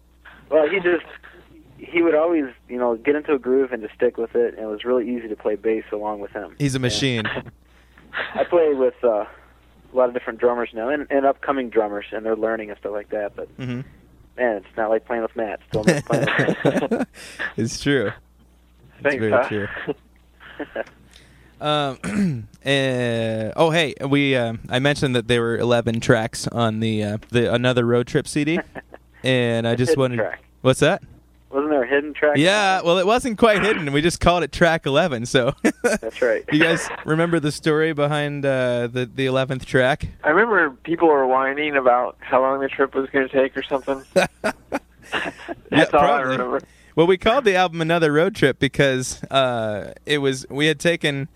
Well, 0.51 0.67
he 0.67 0.81
just 0.81 1.05
he 1.77 2.01
would 2.03 2.15
always 2.15 2.47
you 2.71 2.79
know 2.79 2.97
get 2.97 3.15
into 3.17 3.33
a 3.35 3.39
groove 3.39 3.71
and 3.73 3.83
just 3.83 3.95
stick 3.95 4.17
with 4.19 4.35
it, 4.35 4.55
and 4.55 4.63
it 4.63 4.67
was 4.67 4.83
really 4.85 5.07
easy 5.15 5.29
to 5.29 5.37
play 5.37 5.57
bass 5.57 5.85
along 5.93 6.21
with 6.21 6.31
him. 6.31 6.55
He's 6.59 6.75
a 6.75 6.79
machine. 6.79 7.25
I 8.35 8.45
play 8.45 8.73
with 8.73 8.95
uh, 9.05 9.27
a 9.93 9.97
lot 9.97 10.09
of 10.09 10.15
different 10.15 10.39
drummers 10.39 10.71
now, 10.73 10.89
and, 10.89 11.07
and 11.11 11.25
upcoming 11.27 11.71
drummers, 11.71 12.07
and 12.13 12.25
they're 12.25 12.37
learning 12.37 12.71
and 12.71 12.79
stuff 12.79 12.93
like 12.93 13.11
that. 13.11 13.35
But 13.37 13.49
hmm 13.57 13.81
man, 14.39 14.57
it's 14.57 14.77
not 14.77 14.89
like 14.89 15.05
playing 15.05 15.23
with 15.23 15.37
Matt. 15.37 15.61
Still 15.69 15.85
not 15.85 16.05
playing 16.05 16.27
with 16.27 16.91
Matt. 16.93 17.09
it's 17.57 17.81
true. 17.81 18.13
thanks, 19.03 19.19
very 19.19 19.33
huh? 19.33 19.49
true. 19.49 19.69
Um, 21.61 22.47
uh, 22.65 23.51
oh, 23.57 23.71
hey, 23.71 23.95
we 24.09 24.37
um, 24.37 24.61
I 24.69 24.79
mentioned 24.79 25.17
that 25.17 25.27
there 25.27 25.43
were 25.43 25.59
11 25.59 25.99
tracks 25.99 26.47
on 26.47 26.79
the 26.79 27.03
uh, 27.03 27.19
the 27.31 27.53
another 27.53 27.85
road 27.85 28.07
trip 28.07 28.29
CD, 28.29 28.61
and 29.25 29.67
I 29.67 29.75
just 29.75 29.97
wanted. 29.97 30.19
track. 30.19 30.45
What's 30.61 30.79
that? 30.79 31.03
Wasn't 31.51 31.71
there 31.71 31.83
a 31.83 31.87
hidden 31.87 32.13
track? 32.13 32.37
Yeah, 32.37 32.83
well, 32.83 32.99
it 32.99 33.07
wasn't 33.07 33.39
quite 33.39 33.63
hidden. 33.63 33.91
We 33.93 34.03
just 34.03 34.21
called 34.21 34.43
it 34.43 34.53
track 34.53 34.85
11. 34.85 35.25
So, 35.27 35.55
That's 35.83 36.21
right. 36.21 36.45
you 36.53 36.61
guys 36.63 36.87
remember 37.07 37.41
the 37.41 37.51
story 37.53 37.93
behind 37.95 38.45
uh, 38.45 38.87
the 38.89 39.07
the 39.13 39.27
11th 39.27 39.65
track? 39.65 40.09
I 40.23 40.29
remember 40.31 40.71
people 40.85 41.09
were 41.09 41.27
whining 41.27 41.77
about 41.77 42.17
how 42.21 42.43
long 42.43 42.61
the 42.61 42.69
trip 42.69 42.95
was 42.95 43.09
going 43.11 43.27
to 43.29 43.33
take 43.35 43.57
or 43.57 43.63
something. 43.63 44.03
That's 44.13 44.33
Yeah, 45.71 45.85
all 45.85 45.85
I 45.85 45.89
probably. 45.89 46.33
remember. 46.33 46.61
Well, 46.97 47.07
we 47.07 47.17
called 47.17 47.45
the 47.45 47.55
album 47.55 47.81
Another 47.81 48.13
Road 48.13 48.35
Trip 48.35 48.59
because 48.59 49.23
uh, 49.25 49.95
it 50.05 50.19
was 50.19 50.45
we 50.51 50.67
had 50.67 50.79
taken. 50.81 51.29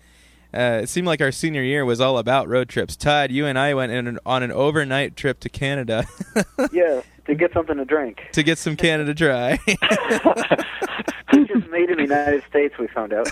Uh, 0.53 0.81
it 0.83 0.89
seemed 0.89 1.07
like 1.07 1.19
our 1.21 1.31
senior 1.31 1.63
year 1.63 1.83
was 1.83 1.99
all 1.99 2.17
about 2.17 2.47
road 2.47 2.69
trips. 2.69 2.95
Todd, 2.95 3.31
you 3.31 3.45
and 3.47 3.57
I 3.57 3.73
went 3.73 3.91
in 3.91 4.05
an, 4.07 4.19
on 4.25 4.43
an 4.43 4.51
overnight 4.51 5.15
trip 5.15 5.39
to 5.41 5.49
Canada 5.49 6.05
Yeah, 6.71 7.01
to 7.25 7.33
get 7.35 7.51
something 7.53 7.77
to 7.77 7.85
drink. 7.85 8.21
to 8.33 8.43
get 8.43 8.57
some 8.59 8.75
Canada 8.75 9.13
Dry. 9.13 9.57
Which 11.33 11.49
is 11.49 11.63
made 11.71 11.89
in 11.89 11.97
the 11.97 12.03
United 12.03 12.43
States, 12.47 12.75
we 12.77 12.87
found 12.87 13.13
out. 13.13 13.27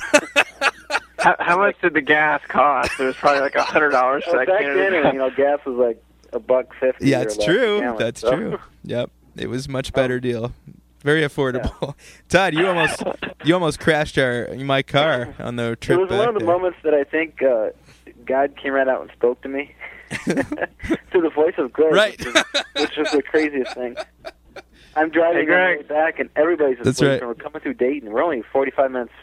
How, 1.20 1.36
how 1.40 1.58
much 1.60 1.80
did 1.82 1.94
the 1.94 2.01
gas 2.01 2.42
cost? 2.48 3.00
It 3.00 3.04
was 3.04 3.16
probably 3.16 3.42
like 3.42 3.54
a 3.56 3.62
hundred 3.62 3.92
dollars 3.92 4.24
for 4.24 4.32
Well, 4.32 4.40
that 4.46 4.48
back 4.48 4.62
Canada 4.62 4.80
then, 4.92 5.01
Dry. 5.04 5.12
you 5.13 5.20
know, 5.20 5.30
gas 5.30 5.60
was 5.66 5.75
like 5.78 6.04
a 6.34 6.40
buck 6.40 6.74
fifty. 6.80 7.10
yeah, 7.10 7.22
it's 7.22 7.38
true. 7.38 7.82
gallon, 7.82 7.98
That's 8.00 8.22
so- 8.22 8.36
true. 8.36 8.60
Yep, 8.84 9.12
it 9.38 9.48
was 9.48 9.70
much 9.70 9.94
better 9.94 10.20
deal. 10.20 10.54
Very 11.03 11.22
affordable. 11.22 11.96
Todd, 12.29 12.53
you 12.53 12.67
almost 12.67 13.03
you 13.46 13.53
almost 13.53 13.79
crashed 13.79 14.17
our 14.17 14.48
my 14.55 14.81
car 14.84 15.34
on 15.39 15.55
the 15.55 15.75
trip 15.77 15.98
It 15.98 16.01
was 16.01 16.10
back 16.10 16.20
one 16.20 16.27
of 16.29 16.34
the 16.36 16.39
there. 16.39 16.48
moments 16.48 16.77
that 16.84 16.93
I 16.93 17.03
think 17.03 17.41
uh, 17.41 17.70
God 18.25 18.55
came 18.55 18.74
right 18.74 18.88
out 18.88 19.01
and 19.01 19.12
spoke 19.12 19.41
to 19.41 19.50
me 19.50 19.74
through 20.24 21.22
the 21.22 21.31
voice 21.34 21.55
of 21.58 21.72
Greg, 21.74 21.93
Right. 21.93 22.20
which, 22.25 22.36
is, 22.36 22.43
which 22.75 22.98
is 22.98 23.12
the 23.12 23.24
craziest 23.24 23.74
thing. 23.74 23.96
I'm 24.96 25.10
driving 25.10 25.39
Hey, 25.41 25.46
Greg. 25.46 25.88
back, 25.88 26.20
and 26.20 26.29
everybody's 26.36 26.77
That's 26.77 26.89
asleep, 26.89 27.10
right. 27.10 27.20
and 27.20 27.27
we're 27.29 27.36
coming 27.36 27.62
through 27.62 27.75
Dayton. 27.75 28.12
We're 28.12 28.22
only 28.24 28.41
45 28.51 28.91
minutes 28.91 29.13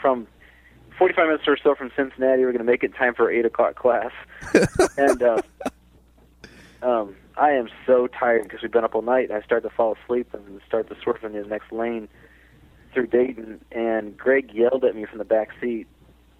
from 0.00 0.28
45 0.96 1.26
minutes 1.26 1.44
or 1.48 1.56
so 1.56 1.74
from 1.74 1.90
Cincinnati. 1.96 2.42
We're 2.42 2.52
going 2.52 2.58
to 2.58 2.64
make 2.64 2.84
it 2.84 2.94
time 2.94 3.14
for 3.14 3.30
eight 3.30 3.44
o'clock 3.44 3.74
class, 3.74 4.12
and 4.96 5.22
uh, 5.22 5.42
um, 6.82 7.16
I 7.40 7.52
am 7.52 7.70
so 7.86 8.06
tired 8.06 8.42
because 8.42 8.60
we've 8.60 8.70
been 8.70 8.84
up 8.84 8.94
all 8.94 9.02
night. 9.02 9.30
And 9.30 9.32
I 9.32 9.40
start 9.44 9.62
to 9.62 9.70
fall 9.70 9.96
asleep 10.04 10.32
and 10.34 10.60
start 10.66 10.88
to 10.90 10.96
swerve 11.02 11.24
in 11.24 11.32
the 11.32 11.42
next 11.42 11.72
lane 11.72 12.06
through 12.92 13.06
Dayton. 13.06 13.64
And 13.72 14.16
Greg 14.16 14.52
yelled 14.52 14.84
at 14.84 14.94
me 14.94 15.06
from 15.06 15.18
the 15.18 15.24
back 15.24 15.48
seat 15.58 15.86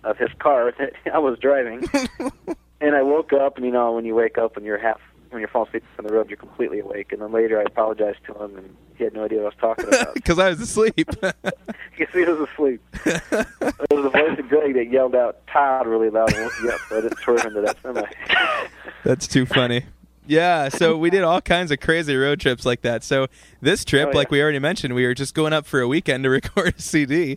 of 0.04 0.18
his 0.18 0.28
car 0.38 0.72
that 0.78 0.92
I 1.12 1.18
was 1.18 1.38
driving. 1.38 1.88
and 2.80 2.94
I 2.94 3.02
woke 3.02 3.32
up, 3.32 3.56
and 3.56 3.64
you 3.64 3.72
know, 3.72 3.92
when 3.92 4.04
you 4.04 4.14
wake 4.14 4.36
up 4.36 4.56
and 4.56 4.66
you're 4.66 4.78
half 4.78 5.00
when 5.30 5.38
you're 5.38 5.48
falling 5.48 5.68
asleep 5.68 5.84
on 5.96 6.04
the 6.04 6.12
road, 6.12 6.28
you're 6.28 6.36
completely 6.36 6.80
awake. 6.80 7.12
And 7.12 7.22
then 7.22 7.30
later, 7.30 7.60
I 7.60 7.62
apologized 7.62 8.18
to 8.26 8.34
him, 8.34 8.56
and 8.56 8.76
he 8.96 9.04
had 9.04 9.14
no 9.14 9.26
idea 9.26 9.38
what 9.38 9.54
I 9.62 9.66
was 9.68 9.76
talking 9.78 9.86
about. 9.86 10.14
Because 10.14 10.40
I 10.40 10.48
was 10.48 10.60
asleep. 10.60 10.96
Because 10.96 12.12
he 12.12 12.24
was 12.24 12.48
asleep. 12.50 12.82
it 13.06 13.22
was 13.92 14.02
the 14.02 14.10
voice 14.12 14.38
of 14.40 14.48
Greg 14.48 14.74
that 14.74 14.90
yelled 14.90 15.14
out 15.14 15.46
"Todd" 15.46 15.86
really 15.86 16.10
loud 16.10 16.32
and 16.34 16.44
woke 16.44 16.62
me 16.62 16.70
up, 16.70 16.80
so 16.88 16.98
I 16.98 17.00
didn't 17.02 17.18
swerve 17.20 17.44
into 17.44 17.60
that 17.60 17.76
semi. 17.80 18.02
That's 19.04 19.28
too 19.28 19.46
funny. 19.46 19.84
Yeah, 20.30 20.68
so 20.68 20.96
we 20.96 21.10
did 21.10 21.24
all 21.24 21.40
kinds 21.40 21.72
of 21.72 21.80
crazy 21.80 22.14
road 22.14 22.38
trips 22.38 22.64
like 22.64 22.82
that. 22.82 23.02
So 23.02 23.26
this 23.60 23.84
trip, 23.84 24.06
Oh, 24.06 24.10
yeah. 24.12 24.16
like 24.16 24.30
we 24.30 24.40
already 24.40 24.60
mentioned, 24.60 24.94
we 24.94 25.04
were 25.04 25.12
just 25.12 25.34
going 25.34 25.52
up 25.52 25.66
for 25.66 25.80
a 25.80 25.88
weekend 25.88 26.22
to 26.22 26.30
record 26.38 26.74
a 26.78 26.80
CD. 26.80 27.36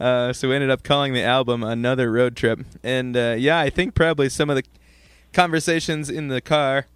Uh, 0.00 0.32
so 0.32 0.48
we 0.48 0.56
ended 0.56 0.68
up 0.68 0.82
calling 0.82 1.12
the 1.12 1.22
album 1.22 1.62
"Another 1.62 2.10
Road 2.10 2.34
Trip." 2.34 2.58
And 2.82 3.16
uh, 3.16 3.36
yeah, 3.38 3.60
I 3.60 3.70
think 3.70 3.94
probably 3.94 4.28
some 4.28 4.50
of 4.50 4.56
the 4.56 4.64
conversations 5.32 6.10
in 6.10 6.26
the 6.26 6.40
car, 6.40 6.86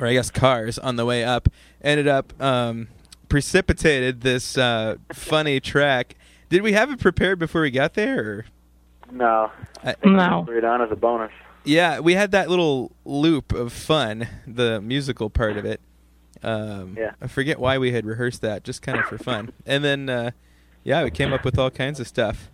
or 0.00 0.08
I 0.08 0.14
guess 0.14 0.28
cars 0.28 0.76
on 0.76 0.96
the 0.96 1.04
way 1.04 1.22
up, 1.22 1.48
ended 1.80 2.08
up 2.08 2.32
um, 2.42 2.88
precipitated 3.28 4.22
this 4.22 4.58
uh, 4.58 4.96
funny 5.12 5.60
track. 5.60 6.16
Did 6.48 6.62
we 6.62 6.72
have 6.72 6.90
it 6.90 6.98
prepared 6.98 7.38
before 7.38 7.60
we 7.62 7.70
got 7.70 7.94
there? 7.94 8.18
Or? 8.18 8.46
No, 9.12 9.52
I- 9.84 9.94
No. 10.04 10.42
put 10.48 10.56
it 10.56 10.64
on 10.64 10.82
as 10.82 10.90
a 10.90 10.96
bonus. 10.96 11.30
Yeah, 11.64 12.00
we 12.00 12.14
had 12.14 12.30
that 12.32 12.48
little 12.48 12.92
loop 13.04 13.52
of 13.52 13.72
fun, 13.72 14.26
the 14.46 14.80
musical 14.80 15.30
part 15.30 15.56
of 15.56 15.64
it. 15.64 15.80
Um, 16.42 16.96
Yeah. 16.98 17.12
I 17.20 17.26
forget 17.26 17.58
why 17.58 17.78
we 17.78 17.92
had 17.92 18.06
rehearsed 18.06 18.40
that, 18.42 18.64
just 18.64 18.82
kind 18.82 18.98
of 18.98 19.04
for 19.04 19.18
fun. 19.18 19.52
And 19.66 19.84
then, 19.84 20.08
uh, 20.08 20.30
yeah, 20.84 21.04
we 21.04 21.10
came 21.10 21.32
up 21.32 21.44
with 21.44 21.58
all 21.58 21.70
kinds 21.70 22.00
of 22.00 22.08
stuff. 22.08 22.48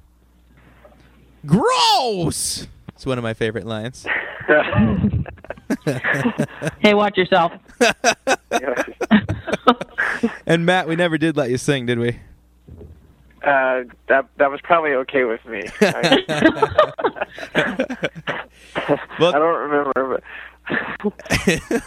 Gross! 1.46 2.66
It's 2.88 3.06
one 3.06 3.18
of 3.18 3.22
my 3.22 3.34
favorite 3.34 3.66
lines. 3.66 4.04
hey, 6.80 6.94
watch 6.94 7.16
yourself. 7.16 7.52
and 10.46 10.66
Matt, 10.66 10.88
we 10.88 10.96
never 10.96 11.16
did 11.18 11.36
let 11.36 11.50
you 11.50 11.58
sing, 11.58 11.86
did 11.86 11.98
we? 12.00 12.18
Uh, 13.44 13.84
that 14.08 14.26
that 14.38 14.50
was 14.50 14.60
probably 14.62 14.92
okay 14.94 15.22
with 15.24 15.44
me. 15.46 15.62
I, 18.74 18.98
Well- 19.20 19.34
I 19.34 19.38
don't 19.38 19.70
remember, 19.70 20.20
but 21.02 21.12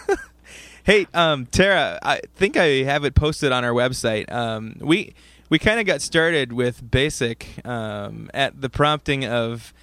hey, 0.83 1.05
um, 1.13 1.45
Tara, 1.47 1.99
I 2.01 2.21
think 2.35 2.57
I 2.57 2.83
have 2.83 3.03
it 3.05 3.15
posted 3.15 3.51
on 3.51 3.63
our 3.63 3.73
website. 3.73 4.31
Um, 4.31 4.75
we 4.79 5.13
we 5.49 5.59
kind 5.59 5.79
of 5.79 5.85
got 5.85 6.01
started 6.01 6.53
with 6.53 6.89
basic 6.89 7.65
um, 7.65 8.29
at 8.33 8.61
the 8.61 8.69
prompting 8.69 9.25
of 9.25 9.73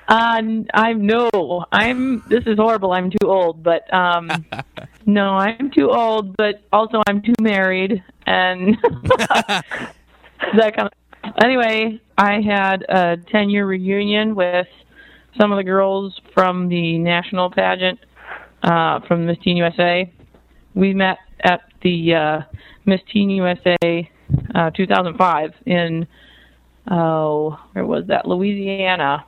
Uh, 0.08 0.42
I'm 0.74 1.06
no, 1.06 1.64
I'm. 1.70 2.22
This 2.28 2.44
is 2.46 2.56
horrible. 2.56 2.92
I'm 2.92 3.10
too 3.10 3.28
old, 3.28 3.62
but 3.62 3.92
um, 3.92 4.30
no, 5.06 5.34
I'm 5.34 5.70
too 5.70 5.90
old. 5.90 6.36
But 6.36 6.62
also, 6.72 7.02
I'm 7.06 7.20
too 7.22 7.34
married, 7.40 8.02
and 8.26 8.76
that 9.18 9.64
kind 10.76 10.88
of. 10.88 10.92
Anyway, 11.42 12.00
I 12.16 12.40
had 12.40 12.82
a 12.88 13.16
10 13.30 13.50
year 13.50 13.66
reunion 13.66 14.34
with 14.34 14.66
some 15.38 15.52
of 15.52 15.56
the 15.56 15.64
girls 15.64 16.18
from 16.32 16.68
the 16.68 16.98
national 16.98 17.50
pageant 17.50 17.98
uh, 18.62 19.00
from 19.00 19.26
Miss 19.26 19.38
Teen 19.42 19.56
USA. 19.56 20.10
We 20.74 20.94
met 20.94 21.18
at 21.40 21.60
the 21.82 22.14
uh, 22.14 22.40
Miss 22.86 23.00
Teen 23.12 23.30
USA 23.30 24.10
uh, 24.54 24.70
2005 24.70 25.54
in 25.66 26.06
oh, 26.90 27.58
where 27.72 27.84
was 27.84 28.06
that? 28.06 28.26
Louisiana. 28.26 29.24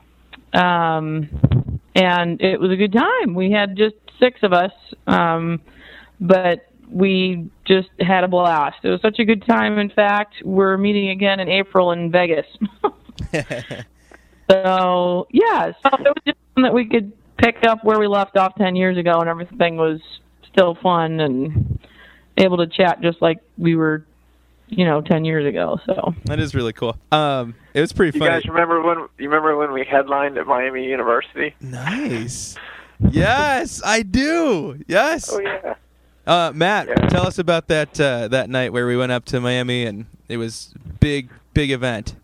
Um, 0.53 1.79
and 1.95 2.41
it 2.41 2.59
was 2.59 2.71
a 2.71 2.75
good 2.75 2.93
time. 2.93 3.33
We 3.33 3.51
had 3.51 3.75
just 3.75 3.95
six 4.19 4.39
of 4.43 4.53
us, 4.53 4.71
um, 5.07 5.61
but 6.19 6.67
we 6.89 7.49
just 7.65 7.89
had 7.99 8.23
a 8.23 8.27
blast. 8.27 8.77
It 8.83 8.89
was 8.89 9.01
such 9.01 9.19
a 9.19 9.25
good 9.25 9.45
time. 9.45 9.77
In 9.77 9.89
fact, 9.89 10.35
we're 10.43 10.77
meeting 10.77 11.09
again 11.09 11.39
in 11.39 11.49
April 11.49 11.91
in 11.91 12.11
Vegas. 12.11 12.45
so 14.49 15.27
yeah, 15.31 15.71
so 15.83 15.89
it 15.99 16.07
was 16.07 16.23
just 16.25 16.37
that 16.57 16.73
we 16.73 16.85
could 16.85 17.13
pick 17.37 17.63
up 17.65 17.83
where 17.83 17.99
we 17.99 18.07
left 18.07 18.37
off 18.37 18.55
ten 18.55 18.75
years 18.75 18.97
ago, 18.97 19.19
and 19.19 19.29
everything 19.29 19.77
was 19.77 19.99
still 20.51 20.75
fun 20.75 21.19
and 21.19 21.79
able 22.37 22.57
to 22.57 22.67
chat 22.67 23.01
just 23.01 23.21
like 23.21 23.39
we 23.57 23.75
were, 23.75 24.05
you 24.71 24.85
know, 24.85 25.01
ten 25.01 25.23
years 25.25 25.45
ago. 25.45 25.79
So 25.85 26.15
that 26.25 26.39
is 26.39 26.55
really 26.55 26.73
cool. 26.73 26.97
Um, 27.11 27.53
it 27.73 27.81
was 27.81 27.93
pretty 27.93 28.17
you 28.17 28.19
funny. 28.25 28.31
guys 28.41 28.45
remember 28.49 28.81
when 28.81 28.97
you 29.19 29.29
remember 29.29 29.55
when 29.57 29.71
we 29.73 29.83
headlined 29.83 30.37
at 30.37 30.47
Miami 30.47 30.85
University? 30.87 31.53
nice. 31.61 32.55
Yes, 33.09 33.81
I 33.83 34.03
do. 34.03 34.79
Yes. 34.87 35.29
Oh 35.31 35.39
yeah. 35.39 35.75
Uh, 36.27 36.51
Matt, 36.53 36.87
Yeah. 36.87 36.95
tell 37.07 37.25
us 37.25 37.39
about 37.39 37.67
that 37.67 37.99
uh, 37.99 38.27
that 38.29 38.49
night 38.49 38.71
where 38.73 38.85
we 38.87 38.95
went 38.95 39.11
up 39.11 39.25
to 39.25 39.39
Miami 39.41 39.85
and 39.85 40.05
it 40.29 40.37
was 40.37 40.73
big 40.99 41.29
big 41.53 41.71
event. 41.71 42.15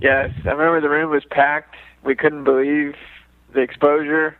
Yes, 0.00 0.30
I 0.44 0.50
remember 0.50 0.80
the 0.80 0.88
room 0.88 1.10
was 1.10 1.24
packed. 1.24 1.74
We 2.04 2.14
couldn't 2.14 2.44
believe 2.44 2.94
the 3.52 3.60
exposure, 3.60 4.38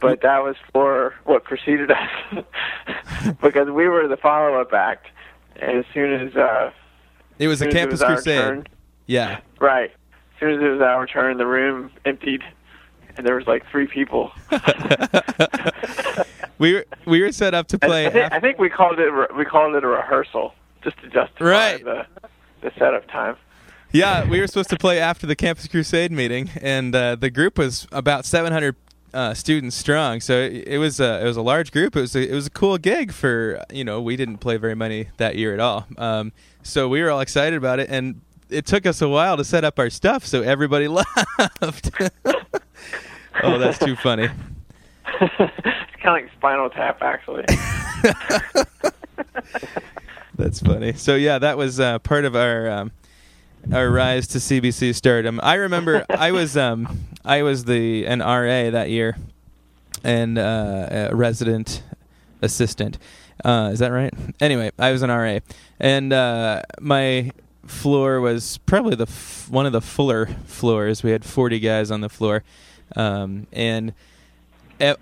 but 0.00 0.22
that 0.22 0.42
was 0.42 0.56
for 0.72 1.14
what 1.24 1.44
preceded 1.44 1.90
us 1.90 2.10
because 3.42 3.68
we 3.68 3.86
were 3.88 4.08
the 4.08 4.16
follow-up 4.16 4.72
act. 4.72 5.08
And 5.60 5.78
as 5.78 5.84
soon 5.94 6.12
as 6.12 6.34
uh, 6.36 6.70
It 7.38 7.48
was 7.48 7.62
a 7.62 7.68
campus 7.70 8.00
was 8.00 8.02
our 8.02 8.14
crusade. 8.14 8.40
turn- 8.40 8.66
Yeah. 9.06 9.40
right. 9.60 9.90
As 9.90 10.40
soon 10.40 10.54
as 10.54 10.60
it 10.62 10.68
was 10.68 10.80
our 10.80 11.06
turn, 11.06 11.36
the 11.36 11.46
room 11.46 11.90
emptied, 12.06 12.42
and 13.16 13.26
there 13.26 13.34
was 13.36 13.46
like 13.46 13.66
three 13.70 13.86
people. 13.86 14.32
we 16.58 16.74
were 16.74 16.84
we 17.06 17.22
were 17.22 17.32
set 17.32 17.54
up 17.54 17.66
to 17.68 17.78
play. 17.78 18.06
I, 18.06 18.10
think, 18.10 18.32
I 18.32 18.40
think 18.40 18.58
we 18.58 18.68
called 18.70 18.98
it 18.98 19.12
we 19.36 19.44
called 19.44 19.74
it 19.74 19.84
a 19.84 19.86
rehearsal 19.86 20.54
just 20.82 20.96
to 21.02 21.08
justify 21.08 21.44
Right. 21.44 21.84
the 21.84 22.06
the 22.62 22.72
setup 22.78 23.06
time. 23.08 23.36
Yeah, 23.92 24.28
we 24.28 24.40
were 24.40 24.46
supposed 24.46 24.70
to 24.70 24.76
play 24.78 25.00
after 25.00 25.26
the 25.26 25.34
Campus 25.34 25.66
Crusade 25.66 26.12
meeting, 26.12 26.48
and 26.62 26.94
uh, 26.94 27.16
the 27.16 27.28
group 27.28 27.58
was 27.58 27.88
about 27.90 28.24
700 28.24 28.76
uh, 29.12 29.34
students 29.34 29.76
strong. 29.76 30.20
So 30.20 30.34
it, 30.34 30.68
it 30.68 30.78
was 30.78 31.00
a 31.00 31.20
it 31.20 31.24
was 31.24 31.36
a 31.36 31.42
large 31.42 31.72
group. 31.72 31.96
It 31.96 32.00
was 32.00 32.16
a, 32.16 32.28
it 32.28 32.34
was 32.34 32.46
a 32.46 32.50
cool 32.50 32.78
gig 32.78 33.12
for 33.12 33.62
you 33.72 33.84
know 33.84 34.00
we 34.00 34.16
didn't 34.16 34.38
play 34.38 34.56
very 34.56 34.74
many 34.74 35.08
that 35.16 35.36
year 35.36 35.54
at 35.54 35.60
all. 35.60 35.86
Um, 35.98 36.32
so 36.62 36.88
we 36.88 37.02
were 37.02 37.10
all 37.10 37.20
excited 37.20 37.56
about 37.56 37.80
it, 37.80 37.88
and 37.90 38.20
it 38.48 38.66
took 38.66 38.86
us 38.86 39.00
a 39.02 39.08
while 39.08 39.36
to 39.36 39.44
set 39.44 39.64
up 39.64 39.78
our 39.78 39.90
stuff. 39.90 40.26
So 40.26 40.42
everybody 40.42 40.88
left. 40.88 41.10
oh, 43.42 43.58
that's 43.58 43.78
too 43.78 43.96
funny. 43.96 44.28
it's 45.20 45.38
kind 46.02 46.04
of 46.04 46.12
like 46.12 46.30
Spinal 46.36 46.70
Tap, 46.70 47.02
actually. 47.02 47.44
That's 50.40 50.60
funny. 50.60 50.94
So 50.94 51.16
yeah, 51.16 51.38
that 51.38 51.58
was 51.58 51.80
uh, 51.80 51.98
part 51.98 52.24
of 52.24 52.34
our 52.34 52.66
um, 52.66 52.92
our 53.72 53.90
rise 53.90 54.26
to 54.28 54.38
CBC 54.38 54.94
stardom. 54.94 55.40
I 55.42 55.54
remember 55.54 56.04
I 56.08 56.32
was 56.32 56.56
um, 56.56 57.00
I 57.24 57.42
was 57.42 57.64
the 57.64 58.06
an 58.06 58.20
RA 58.20 58.70
that 58.70 58.90
year, 58.90 59.16
and 60.02 60.38
uh, 60.38 61.08
a 61.10 61.14
resident 61.14 61.82
assistant. 62.42 62.98
Uh, 63.44 63.70
is 63.72 63.78
that 63.78 63.90
right? 63.90 64.12
Anyway, 64.40 64.70
I 64.78 64.92
was 64.92 65.02
an 65.02 65.10
RA, 65.10 65.38
and 65.78 66.12
uh, 66.12 66.62
my 66.80 67.30
floor 67.66 68.20
was 68.20 68.58
probably 68.58 68.96
the 68.96 69.06
f- 69.06 69.48
one 69.48 69.66
of 69.66 69.72
the 69.72 69.80
fuller 69.80 70.26
floors. 70.46 71.02
We 71.02 71.10
had 71.10 71.24
forty 71.24 71.58
guys 71.58 71.90
on 71.90 72.00
the 72.00 72.08
floor, 72.08 72.42
um, 72.96 73.46
and 73.52 73.94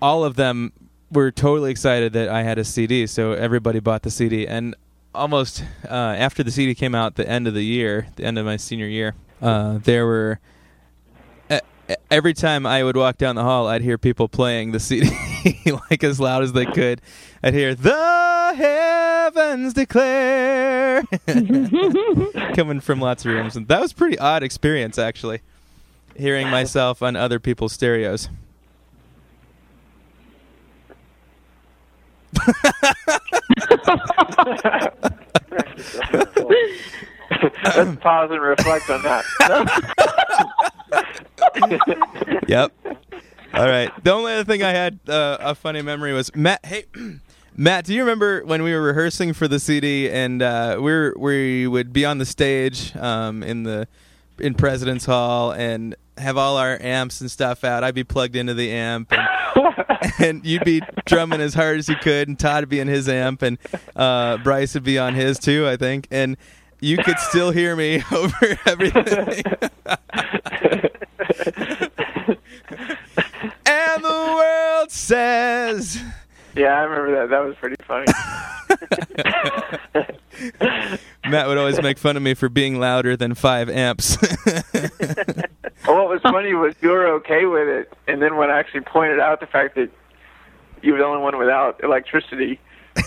all 0.01 0.23
of 0.23 0.35
them 0.35 0.71
were 1.11 1.31
totally 1.31 1.71
excited 1.71 2.13
that 2.13 2.29
I 2.29 2.43
had 2.43 2.59
a 2.59 2.63
CD. 2.63 3.07
So 3.07 3.31
everybody 3.31 3.79
bought 3.79 4.03
the 4.03 4.11
CD, 4.11 4.47
and 4.47 4.75
almost 5.13 5.63
uh, 5.85 5.93
after 5.93 6.43
the 6.43 6.51
CD 6.51 6.75
came 6.75 6.95
out, 6.95 7.15
the 7.15 7.27
end 7.27 7.47
of 7.47 7.53
the 7.53 7.65
year, 7.65 8.07
the 8.15 8.25
end 8.25 8.37
of 8.37 8.45
my 8.45 8.57
senior 8.57 8.87
year, 8.87 9.15
uh, 9.41 9.79
there 9.79 10.05
were 10.05 10.39
every 12.11 12.33
time 12.33 12.65
I 12.65 12.83
would 12.83 12.97
walk 12.97 13.17
down 13.17 13.35
the 13.35 13.43
hall, 13.43 13.67
I'd 13.67 13.81
hear 13.81 13.97
people 13.97 14.27
playing 14.27 14.71
the 14.71 14.79
CD 14.79 15.09
like 15.89 16.03
as 16.03 16.19
loud 16.19 16.43
as 16.43 16.53
they 16.53 16.65
could. 16.65 17.01
I'd 17.43 17.53
hear 17.53 17.75
"The 17.75 18.53
Heavens 18.55 19.73
Declare" 19.73 21.03
coming 22.53 22.79
from 22.79 22.99
lots 22.99 23.25
of 23.25 23.31
rooms, 23.31 23.55
and 23.55 23.67
that 23.67 23.81
was 23.81 23.91
a 23.91 23.95
pretty 23.95 24.19
odd 24.19 24.43
experience 24.43 24.97
actually, 24.97 25.41
hearing 26.15 26.49
myself 26.49 27.01
on 27.01 27.15
other 27.15 27.39
people's 27.39 27.73
stereos. 27.73 28.29
Let's 37.63 37.97
pause 38.01 38.31
and 38.31 38.41
reflect 38.41 38.89
on 38.89 39.01
that. 39.03 39.23
yep. 42.47 42.73
All 43.53 43.67
right. 43.67 43.91
The 44.03 44.11
only 44.11 44.33
other 44.33 44.43
thing 44.43 44.63
I 44.63 44.71
had 44.71 44.99
uh, 45.07 45.37
a 45.39 45.55
funny 45.55 45.81
memory 45.81 46.13
was 46.13 46.35
Matt. 46.35 46.65
Hey, 46.65 46.85
Matt, 47.55 47.85
do 47.85 47.93
you 47.93 48.01
remember 48.01 48.43
when 48.45 48.63
we 48.63 48.73
were 48.73 48.81
rehearsing 48.81 49.33
for 49.33 49.47
the 49.47 49.59
CD 49.59 50.09
and 50.09 50.41
uh, 50.41 50.77
we 50.79 51.11
we 51.11 51.67
would 51.67 51.91
be 51.91 52.05
on 52.05 52.17
the 52.17 52.25
stage 52.25 52.95
um, 52.95 53.43
in 53.43 53.63
the 53.63 53.87
in 54.39 54.53
President's 54.53 55.05
Hall 55.05 55.51
and 55.51 55.95
have 56.19 56.37
all 56.37 56.57
our 56.57 56.77
amps 56.81 57.21
and 57.21 57.31
stuff 57.31 57.63
out. 57.63 57.83
I'd 57.83 57.95
be 57.95 58.03
plugged 58.03 58.35
into 58.35 58.53
the 58.53 58.71
amp 58.71 59.11
and, 59.11 59.27
and 60.19 60.45
you'd 60.45 60.63
be 60.63 60.81
drumming 61.05 61.41
as 61.41 61.53
hard 61.53 61.79
as 61.79 61.89
you 61.89 61.95
could, 61.95 62.27
and 62.27 62.37
Todd 62.37 62.63
would 62.63 62.69
be 62.69 62.79
in 62.79 62.87
his 62.87 63.09
amp, 63.09 63.41
and 63.41 63.57
uh, 63.95 64.37
Bryce 64.37 64.73
would 64.73 64.83
be 64.83 64.97
on 64.99 65.13
his 65.13 65.39
too, 65.39 65.67
I 65.67 65.77
think, 65.77 66.07
and 66.11 66.37
you 66.79 66.97
could 66.97 67.19
still 67.19 67.51
hear 67.51 67.75
me 67.75 68.03
over 68.11 68.57
everything. 68.65 69.43
and 73.65 74.03
the 74.03 74.33
world 74.35 74.91
says. 74.91 76.01
Yeah, 76.55 76.79
I 76.79 76.81
remember 76.83 77.19
that. 77.19 77.29
That 77.29 77.45
was 77.45 77.55
pretty 77.57 77.75
funny. 77.83 78.05
Matt 81.29 81.47
would 81.47 81.57
always 81.57 81.81
make 81.81 81.97
fun 81.97 82.17
of 82.17 82.23
me 82.23 82.33
for 82.33 82.49
being 82.49 82.79
louder 82.79 83.15
than 83.15 83.35
five 83.35 83.69
amps. 83.69 84.17
Was 86.23 86.31
funny 86.31 86.53
was 86.53 86.75
you 86.81 86.89
were 86.89 87.07
okay 87.15 87.45
with 87.45 87.67
it, 87.67 87.93
and 88.07 88.21
then 88.21 88.37
when 88.37 88.49
I 88.49 88.59
actually 88.59 88.81
pointed 88.81 89.19
out 89.19 89.39
the 89.39 89.47
fact 89.47 89.75
that 89.75 89.89
you 90.81 90.93
were 90.93 90.99
the 90.99 91.05
only 91.05 91.21
one 91.21 91.37
without 91.37 91.83
electricity, 91.83 92.59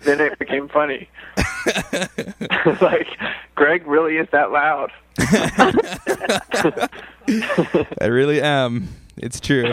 then 0.00 0.20
it 0.20 0.38
became 0.38 0.68
funny. 0.68 1.08
like, 2.80 3.08
Greg 3.54 3.86
really 3.86 4.16
is 4.16 4.28
that 4.32 4.52
loud. 4.52 4.92
I 8.00 8.06
really 8.06 8.40
am. 8.40 8.88
It's 9.16 9.40
true. 9.40 9.72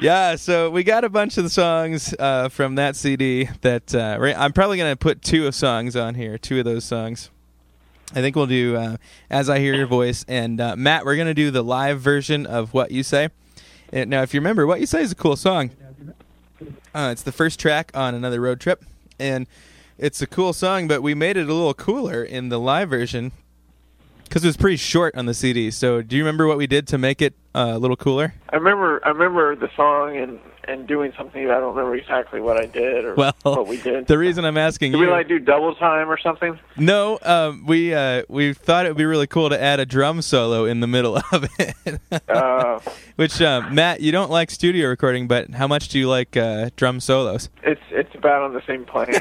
Yeah, 0.00 0.36
so 0.36 0.70
we 0.70 0.82
got 0.82 1.04
a 1.04 1.10
bunch 1.10 1.36
of 1.36 1.44
the 1.44 1.50
songs 1.50 2.14
uh, 2.18 2.48
from 2.48 2.76
that 2.76 2.96
CD 2.96 3.50
that 3.60 3.94
uh, 3.94 4.18
I'm 4.36 4.52
probably 4.52 4.78
going 4.78 4.92
to 4.92 4.96
put 4.96 5.20
two 5.20 5.46
of 5.46 5.54
songs 5.54 5.94
on 5.94 6.14
here, 6.14 6.38
two 6.38 6.58
of 6.58 6.64
those 6.64 6.84
songs. 6.84 7.30
I 8.12 8.20
think 8.20 8.34
we'll 8.34 8.46
do 8.46 8.76
uh, 8.76 8.96
As 9.30 9.48
I 9.48 9.60
Hear 9.60 9.74
Your 9.74 9.86
Voice. 9.86 10.24
And 10.26 10.60
uh, 10.60 10.74
Matt, 10.76 11.04
we're 11.04 11.14
going 11.14 11.28
to 11.28 11.34
do 11.34 11.52
the 11.52 11.62
live 11.62 12.00
version 12.00 12.44
of 12.44 12.74
What 12.74 12.90
You 12.90 13.04
Say. 13.04 13.28
And 13.92 14.10
now, 14.10 14.22
if 14.22 14.34
you 14.34 14.40
remember, 14.40 14.66
What 14.66 14.80
You 14.80 14.86
Say 14.86 15.02
is 15.02 15.12
a 15.12 15.16
cool 15.16 15.36
song. 15.36 15.70
Uh, 16.92 17.10
it's 17.12 17.22
the 17.22 17.32
first 17.32 17.60
track 17.60 17.92
on 17.94 18.14
Another 18.14 18.40
Road 18.40 18.60
Trip. 18.60 18.84
And 19.20 19.46
it's 19.96 20.20
a 20.20 20.26
cool 20.26 20.52
song, 20.52 20.88
but 20.88 21.02
we 21.02 21.14
made 21.14 21.36
it 21.36 21.48
a 21.48 21.54
little 21.54 21.74
cooler 21.74 22.24
in 22.24 22.48
the 22.48 22.58
live 22.58 22.90
version 22.90 23.30
because 24.24 24.42
it 24.44 24.48
was 24.48 24.56
pretty 24.56 24.76
short 24.76 25.14
on 25.14 25.26
the 25.26 25.34
CD. 25.34 25.70
So, 25.70 26.02
do 26.02 26.16
you 26.16 26.22
remember 26.22 26.46
what 26.48 26.56
we 26.56 26.66
did 26.66 26.88
to 26.88 26.98
make 26.98 27.22
it 27.22 27.34
uh, 27.54 27.72
a 27.74 27.78
little 27.78 27.96
cooler? 27.96 28.34
I 28.48 28.56
remember, 28.56 29.00
I 29.04 29.10
remember 29.10 29.54
the 29.54 29.70
song 29.76 30.16
and 30.16 30.40
and 30.68 30.86
doing 30.86 31.12
something. 31.16 31.42
I 31.50 31.54
don't 31.60 31.74
remember 31.74 31.96
exactly 31.96 32.40
what 32.40 32.56
I 32.56 32.66
did 32.66 33.04
or 33.04 33.14
well, 33.14 33.34
what 33.42 33.66
we 33.66 33.80
did. 33.80 34.06
The 34.06 34.18
reason 34.18 34.44
I'm 34.44 34.56
asking 34.58 34.92
did 34.92 34.98
you, 34.98 35.06
we 35.06 35.10
like 35.10 35.28
do 35.28 35.38
double 35.38 35.74
time 35.74 36.10
or 36.10 36.18
something? 36.18 36.58
No, 36.76 37.18
um, 37.22 37.66
we 37.66 37.94
uh, 37.94 38.22
we 38.28 38.52
thought 38.54 38.86
it 38.86 38.90
would 38.90 38.96
be 38.98 39.04
really 39.04 39.26
cool 39.26 39.48
to 39.50 39.60
add 39.60 39.80
a 39.80 39.86
drum 39.86 40.22
solo 40.22 40.64
in 40.64 40.80
the 40.80 40.86
middle 40.86 41.16
of 41.32 41.48
it. 41.58 42.00
uh, 42.28 42.78
Which 43.16 43.40
uh, 43.40 43.68
Matt, 43.70 44.00
you 44.00 44.12
don't 44.12 44.30
like 44.30 44.50
studio 44.50 44.88
recording, 44.88 45.28
but 45.28 45.50
how 45.50 45.66
much 45.66 45.88
do 45.88 45.98
you 45.98 46.08
like 46.08 46.36
uh, 46.36 46.70
drum 46.76 47.00
solos? 47.00 47.48
It's 47.62 47.80
it's 47.90 48.14
about 48.14 48.42
on 48.42 48.54
the 48.54 48.62
same 48.66 48.84
plane. 48.84 49.12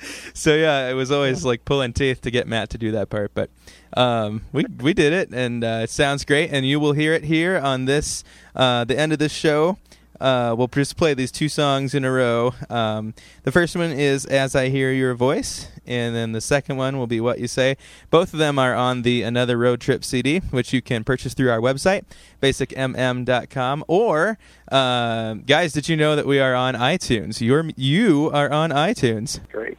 so 0.34 0.54
yeah, 0.54 0.88
it 0.88 0.94
was 0.94 1.10
always 1.10 1.44
like 1.44 1.64
pulling 1.64 1.92
teeth 1.92 2.20
to 2.22 2.30
get 2.30 2.46
Matt 2.46 2.70
to 2.70 2.78
do 2.78 2.92
that 2.92 3.10
part, 3.10 3.32
but 3.34 3.50
um, 3.96 4.42
we 4.52 4.64
we 4.80 4.94
did 4.94 5.12
it, 5.12 5.30
and 5.32 5.64
uh, 5.64 5.80
it 5.82 5.90
sounds 5.90 6.24
great. 6.24 6.50
And 6.50 6.66
you 6.66 6.80
will 6.80 6.92
hear 6.92 7.12
it 7.12 7.24
here 7.24 7.58
on 7.58 7.84
this 7.84 8.24
uh, 8.54 8.84
the 8.84 8.98
end 8.98 9.12
of 9.12 9.18
this 9.18 9.32
show. 9.32 9.78
Uh, 10.20 10.54
we'll 10.56 10.68
just 10.68 10.98
play 10.98 11.14
these 11.14 11.32
two 11.32 11.48
songs 11.48 11.94
in 11.94 12.04
a 12.04 12.12
row. 12.12 12.52
Um, 12.68 13.14
the 13.44 13.50
first 13.50 13.74
one 13.74 13.90
is 13.90 14.26
"As 14.26 14.54
I 14.54 14.68
Hear 14.68 14.92
Your 14.92 15.14
Voice," 15.14 15.68
and 15.86 16.14
then 16.14 16.32
the 16.32 16.42
second 16.42 16.76
one 16.76 16.98
will 16.98 17.06
be 17.06 17.20
"What 17.20 17.38
You 17.38 17.48
Say." 17.48 17.78
Both 18.10 18.34
of 18.34 18.38
them 18.38 18.58
are 18.58 18.74
on 18.74 19.00
the 19.02 19.22
Another 19.22 19.56
Road 19.56 19.80
Trip 19.80 20.04
CD, 20.04 20.40
which 20.50 20.74
you 20.74 20.82
can 20.82 21.04
purchase 21.04 21.32
through 21.32 21.50
our 21.50 21.60
website, 21.60 22.04
basicmm.com. 22.42 23.84
Or, 23.88 24.38
uh, 24.70 25.34
guys, 25.34 25.72
did 25.72 25.88
you 25.88 25.96
know 25.96 26.14
that 26.16 26.26
we 26.26 26.38
are 26.38 26.54
on 26.54 26.74
iTunes? 26.74 27.40
You're 27.40 27.70
you 27.76 28.30
are 28.34 28.50
on 28.50 28.70
iTunes. 28.70 29.40
Great. 29.50 29.78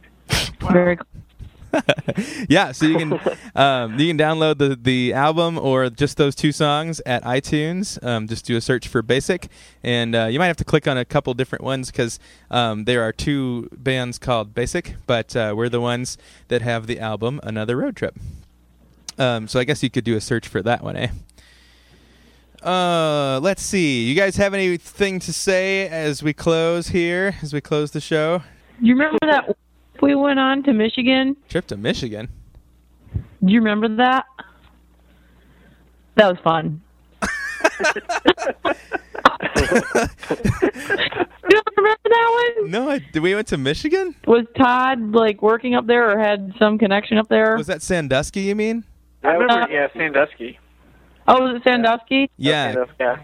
Very 0.60 0.96
cool. 0.96 1.06
yeah, 2.48 2.72
so 2.72 2.86
you 2.86 2.98
can 2.98 3.12
um, 3.54 3.98
you 3.98 4.08
can 4.08 4.18
download 4.18 4.58
the 4.58 4.76
the 4.76 5.12
album 5.12 5.58
or 5.58 5.88
just 5.90 6.16
those 6.16 6.34
two 6.34 6.52
songs 6.52 7.00
at 7.06 7.22
iTunes. 7.24 8.02
Um, 8.04 8.28
just 8.28 8.44
do 8.44 8.56
a 8.56 8.60
search 8.60 8.88
for 8.88 9.02
Basic, 9.02 9.48
and 9.82 10.14
uh, 10.14 10.26
you 10.26 10.38
might 10.38 10.46
have 10.46 10.56
to 10.58 10.64
click 10.64 10.86
on 10.86 10.98
a 10.98 11.04
couple 11.04 11.32
different 11.34 11.64
ones 11.64 11.90
because 11.90 12.18
um, 12.50 12.84
there 12.84 13.02
are 13.02 13.12
two 13.12 13.68
bands 13.76 14.18
called 14.18 14.54
Basic, 14.54 14.96
but 15.06 15.34
uh, 15.34 15.54
we're 15.56 15.68
the 15.68 15.80
ones 15.80 16.18
that 16.48 16.62
have 16.62 16.86
the 16.86 16.98
album 17.00 17.40
Another 17.42 17.76
Road 17.76 17.96
Trip. 17.96 18.16
Um, 19.18 19.48
so 19.48 19.60
I 19.60 19.64
guess 19.64 19.82
you 19.82 19.90
could 19.90 20.04
do 20.04 20.16
a 20.16 20.20
search 20.20 20.48
for 20.48 20.62
that 20.62 20.82
one, 20.82 20.96
eh? 20.96 21.08
Uh, 22.62 23.40
let's 23.42 23.62
see. 23.62 24.04
You 24.04 24.14
guys 24.14 24.36
have 24.36 24.54
anything 24.54 25.18
to 25.20 25.32
say 25.32 25.88
as 25.88 26.22
we 26.22 26.32
close 26.32 26.88
here? 26.88 27.34
As 27.42 27.52
we 27.52 27.60
close 27.60 27.90
the 27.90 28.00
show? 28.00 28.42
You 28.80 28.94
remember 28.94 29.18
that 29.22 29.56
we 30.02 30.14
went 30.14 30.38
on 30.38 30.62
to 30.64 30.72
Michigan? 30.72 31.36
Trip 31.48 31.66
to 31.68 31.76
Michigan. 31.76 32.28
Do 33.44 33.52
you 33.52 33.60
remember 33.60 33.88
that? 33.96 34.24
That 36.16 36.28
was 36.28 36.38
fun. 36.44 36.82
don't 40.42 41.68
remember 41.76 42.00
that 42.04 42.54
one? 42.58 42.70
No, 42.70 42.90
I, 42.90 42.98
did 42.98 43.20
we 43.22 43.34
went 43.34 43.48
to 43.48 43.58
Michigan? 43.58 44.14
Was 44.26 44.44
Todd 44.56 45.12
like 45.12 45.42
working 45.42 45.74
up 45.74 45.86
there 45.86 46.10
or 46.10 46.18
had 46.18 46.52
some 46.58 46.78
connection 46.78 47.18
up 47.18 47.28
there? 47.28 47.56
Was 47.56 47.66
that 47.68 47.82
Sandusky? 47.82 48.40
You 48.42 48.54
mean? 48.54 48.84
I 49.22 49.32
remember, 49.32 49.72
yeah, 49.72 49.88
Sandusky. 49.96 50.58
oh, 51.28 51.42
was 51.42 51.56
it 51.56 51.62
Sandusky? 51.64 52.30
Yeah. 52.36 52.84
Yeah. 52.98 53.16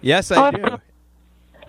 Yes, 0.00 0.30
I 0.32 0.48
Oh, 0.48 0.50
do. 0.50 0.78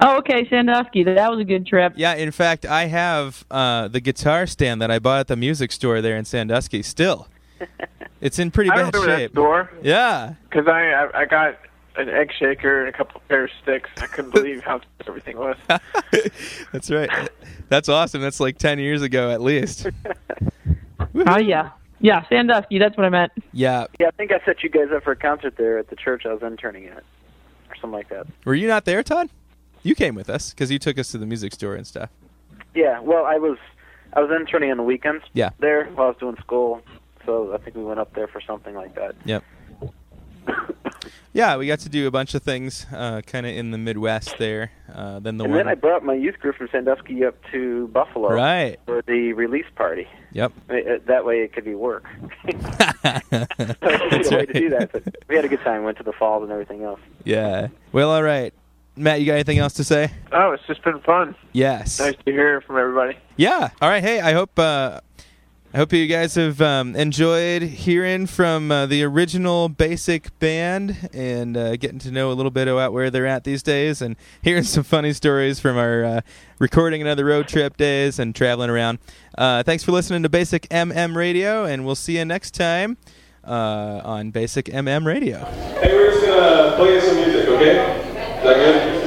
Oh, 0.02 0.18
okay, 0.18 0.48
Sandusky. 0.50 1.04
That 1.04 1.30
was 1.32 1.40
a 1.40 1.44
good 1.46 1.66
trip. 1.66 1.94
Yeah, 1.96 2.16
in 2.16 2.32
fact, 2.32 2.66
I 2.66 2.86
have 2.86 3.46
uh, 3.52 3.88
the 3.88 4.00
guitar 4.00 4.48
stand 4.48 4.82
that 4.82 4.92
I 4.92 5.00
bought 5.00 5.20
at 5.22 5.28
the 5.28 5.36
music 5.36 5.72
store 5.72 6.02
there 6.02 6.18
in 6.18 6.26
Sandusky. 6.26 6.82
Still, 6.82 7.28
it's 8.22 8.40
in 8.40 8.52
pretty 8.52 8.70
I 8.72 8.76
bad 8.76 8.94
remember 8.94 9.08
that 9.08 9.18
shape. 9.20 9.32
store 9.32 9.72
Yeah, 9.82 10.34
because 10.50 10.68
I, 10.68 10.90
I 10.92 11.22
I 11.22 11.26
got 11.26 11.58
an 11.96 12.10
egg 12.10 12.32
shaker 12.38 12.80
and 12.80 12.90
a 12.90 12.98
couple 12.98 13.22
pair 13.30 13.46
of 13.46 13.52
sticks. 13.62 13.90
I 13.98 14.08
couldn't 14.08 14.32
believe 14.34 14.64
how 14.64 14.82
everything 15.08 15.38
was. 15.38 15.58
that's 16.72 16.90
right. 16.90 17.10
That's 17.70 17.88
awesome. 17.88 18.22
That's 18.22 18.40
like 18.40 18.58
ten 18.58 18.80
years 18.80 19.02
ago 19.04 19.30
at 19.32 19.42
least. 19.42 19.88
Oh 21.28 21.38
yeah, 21.38 21.70
yeah, 22.00 22.28
Sandusky. 22.28 22.80
That's 22.80 22.98
what 22.98 23.06
I 23.06 23.10
meant. 23.10 23.32
Yeah. 23.54 23.86
Yeah, 24.00 24.08
I 24.08 24.12
think 24.12 24.32
I 24.32 24.44
set 24.44 24.64
you 24.64 24.70
guys 24.70 24.88
up 24.94 25.04
for 25.04 25.12
a 25.12 25.16
concert 25.16 25.56
there 25.58 25.78
at 25.78 25.90
the 25.90 25.96
church 25.96 26.26
I 26.26 26.34
was 26.34 26.42
interning 26.42 26.88
at, 26.88 26.98
or 27.70 27.76
something 27.80 27.92
like 27.92 28.10
that. 28.10 28.26
Were 28.44 28.56
you 28.56 28.68
not 28.68 28.86
there, 28.86 29.04
Todd? 29.04 29.30
You 29.84 29.96
came 29.96 30.16
with 30.16 30.30
us 30.30 30.52
because 30.52 30.72
you 30.72 30.80
took 30.80 30.98
us 30.98 31.12
to 31.12 31.18
the 31.18 31.26
music 31.26 31.54
store 31.54 31.76
and 31.76 31.86
stuff. 31.86 32.10
Yeah, 32.74 33.00
well, 33.02 33.26
I 33.26 33.38
was 33.38 33.58
I 34.14 34.22
was 34.22 34.32
interning 34.32 34.72
on 34.72 34.78
the 34.78 34.84
weekends. 34.84 35.24
Yeah. 35.34 35.52
There 35.60 35.86
while 35.88 36.08
I 36.08 36.10
was 36.10 36.18
doing 36.20 36.38
school, 36.38 36.82
so 37.26 37.54
I 37.54 37.58
think 37.58 37.76
we 37.76 37.84
went 37.84 38.00
up 38.00 38.14
there 38.16 38.28
for 38.28 38.42
something 38.42 38.74
like 38.74 38.96
that. 38.96 39.16
Yep. 39.26 39.44
Yeah, 41.36 41.58
we 41.58 41.66
got 41.66 41.80
to 41.80 41.90
do 41.90 42.06
a 42.06 42.12
bunch 42.12 42.36
of 42.36 42.44
things, 42.44 42.86
uh, 42.94 43.22
kind 43.26 43.48
of 43.48 43.56
in 43.56 43.72
the 43.72 43.78
Midwest 43.80 44.38
there. 44.38 44.72
Uh, 44.94 45.20
then 45.20 45.38
the 45.38 45.46
and 45.46 45.54
one, 45.54 45.58
then 45.58 45.68
I 45.68 45.74
brought 45.74 46.04
my 46.04 46.14
youth 46.14 46.40
group 46.40 46.58
from 46.58 46.70
Sandusky 46.72 47.26
up 47.26 47.36
to 47.52 47.88
Buffalo 47.88 48.30
right? 48.30 48.80
for 48.86 49.02
the 49.02 49.34
release 49.34 49.66
party. 49.76 50.08
Yep. 50.34 50.54
I 50.70 50.74
mean, 50.74 50.88
uh, 50.88 50.98
That 51.08 51.26
way, 51.26 51.40
it 51.40 51.52
could 51.52 51.66
be 51.66 51.74
work. 51.74 52.06
That's 52.44 53.28
That's 53.32 54.32
a 54.32 54.36
way 54.36 54.46
to 54.46 54.54
do 54.54 54.70
that. 54.70 54.92
But 54.92 55.16
we 55.28 55.36
had 55.36 55.44
a 55.44 55.48
good 55.48 55.62
time. 55.62 55.84
Went 55.84 55.98
to 55.98 56.04
the 56.04 56.14
falls 56.14 56.44
and 56.44 56.52
everything 56.52 56.84
else. 56.84 57.00
Yeah. 57.24 57.70
Well, 57.92 58.12
all 58.12 58.24
right. 58.24 58.54
Matt, 58.96 59.20
you 59.20 59.26
got 59.26 59.34
anything 59.34 59.58
else 59.58 59.74
to 59.74 59.84
say? 59.84 60.12
Oh, 60.32 60.52
it's 60.52 60.66
just 60.68 60.84
been 60.84 61.00
fun. 61.02 61.36
Yes. 61.52 62.00
Nice 62.00 62.16
to 62.26 62.32
hear 62.32 62.62
from 62.62 62.78
everybody. 62.78 63.18
Yeah. 63.38 63.70
All 63.82 63.90
right. 63.90 64.04
Hey, 64.04 64.20
I 64.22 64.34
hope 64.34 64.58
uh, 64.60 65.00
I 65.74 65.78
hope 65.78 65.92
you 65.92 66.06
guys 66.06 66.36
have 66.36 66.62
um, 66.62 66.96
enjoyed 66.96 67.64
hearing 67.64 68.28
from 68.28 68.72
uh, 68.72 68.86
the 68.86 69.02
original 69.04 69.70
Basic 69.70 70.38
band 70.38 71.10
and 71.12 71.58
uh, 71.58 71.76
getting 71.78 71.98
to 72.00 72.12
know 72.12 72.32
a 72.32 72.34
little 72.34 72.52
bit 72.52 72.68
about 72.68 72.94
where 72.94 73.10
they're 73.10 73.26
at 73.26 73.44
these 73.44 73.64
days, 73.64 74.00
and 74.00 74.16
hearing 74.44 74.62
some 74.66 74.84
funny 74.84 75.14
stories 75.14 75.60
from 75.60 75.76
our 75.76 76.06
uh, 76.06 76.22
recording 76.60 77.02
another 77.02 77.26
road 77.26 77.48
trip 77.48 77.76
days 77.76 78.20
and 78.20 78.36
traveling 78.36 78.70
around. 78.70 79.00
Uh, 79.36 79.64
thanks 79.64 79.84
for 79.84 79.92
listening 79.92 80.22
to 80.22 80.30
Basic 80.30 80.70
MM 80.70 81.16
Radio, 81.16 81.66
and 81.66 81.84
we'll 81.84 81.96
see 81.96 82.20
you 82.20 82.26
next 82.26 82.52
time 82.54 82.98
uh, 83.44 84.02
on 84.04 84.30
Basic 84.30 84.66
MM 84.68 85.08
Radio. 85.08 85.44
Hey, 85.82 85.96
we're 85.96 86.12
just 86.12 86.24
gonna 86.24 86.76
play 86.76 86.94
you 86.94 87.02
some 87.02 87.16
music, 87.16 87.48
okay? 87.50 88.03
Is 88.46 89.03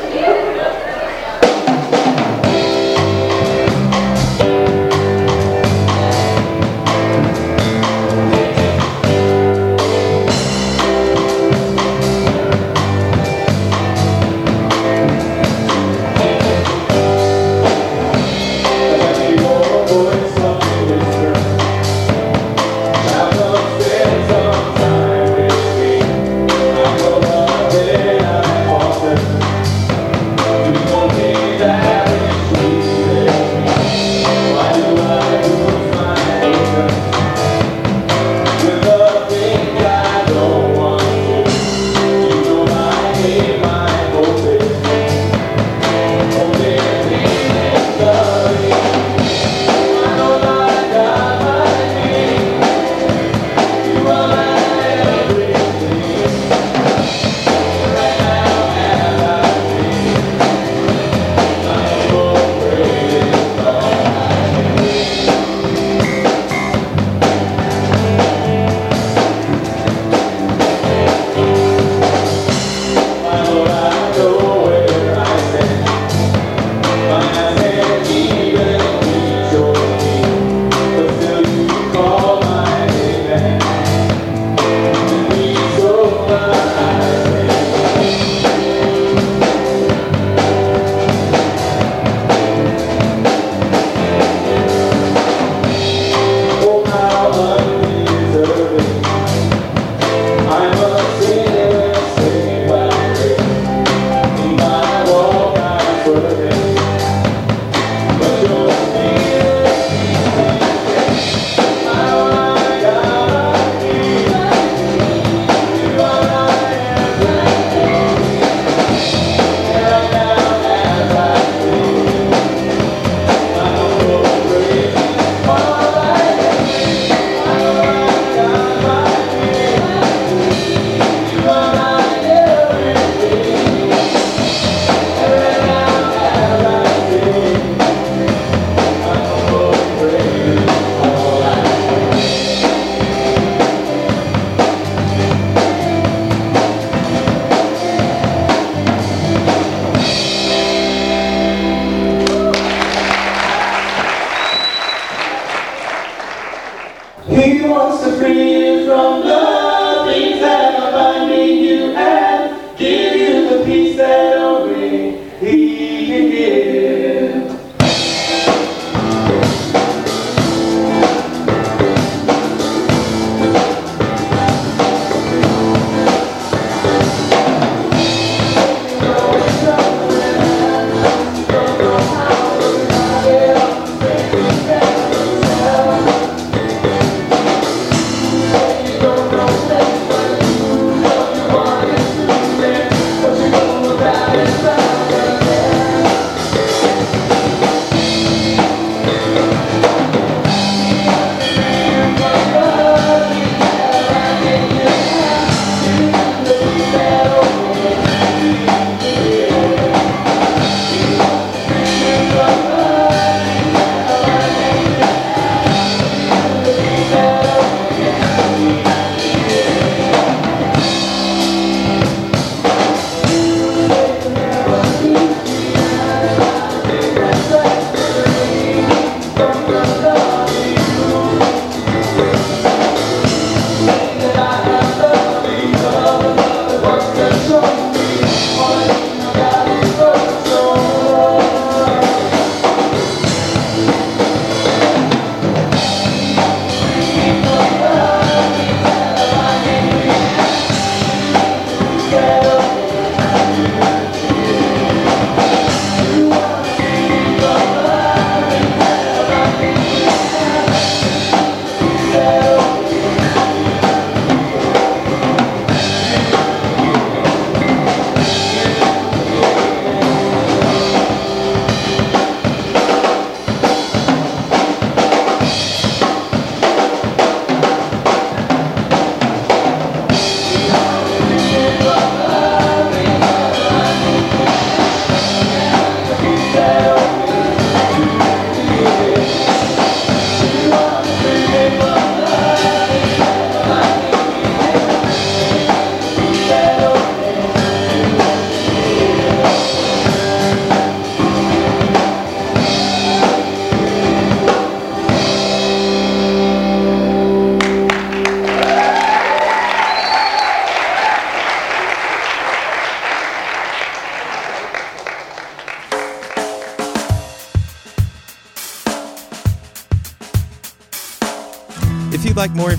He 157.37 157.61
wants 157.61 158.03
to 158.03 158.17
free 158.17 158.79
you 158.79 158.87
from 158.87 159.21
the 159.27 159.46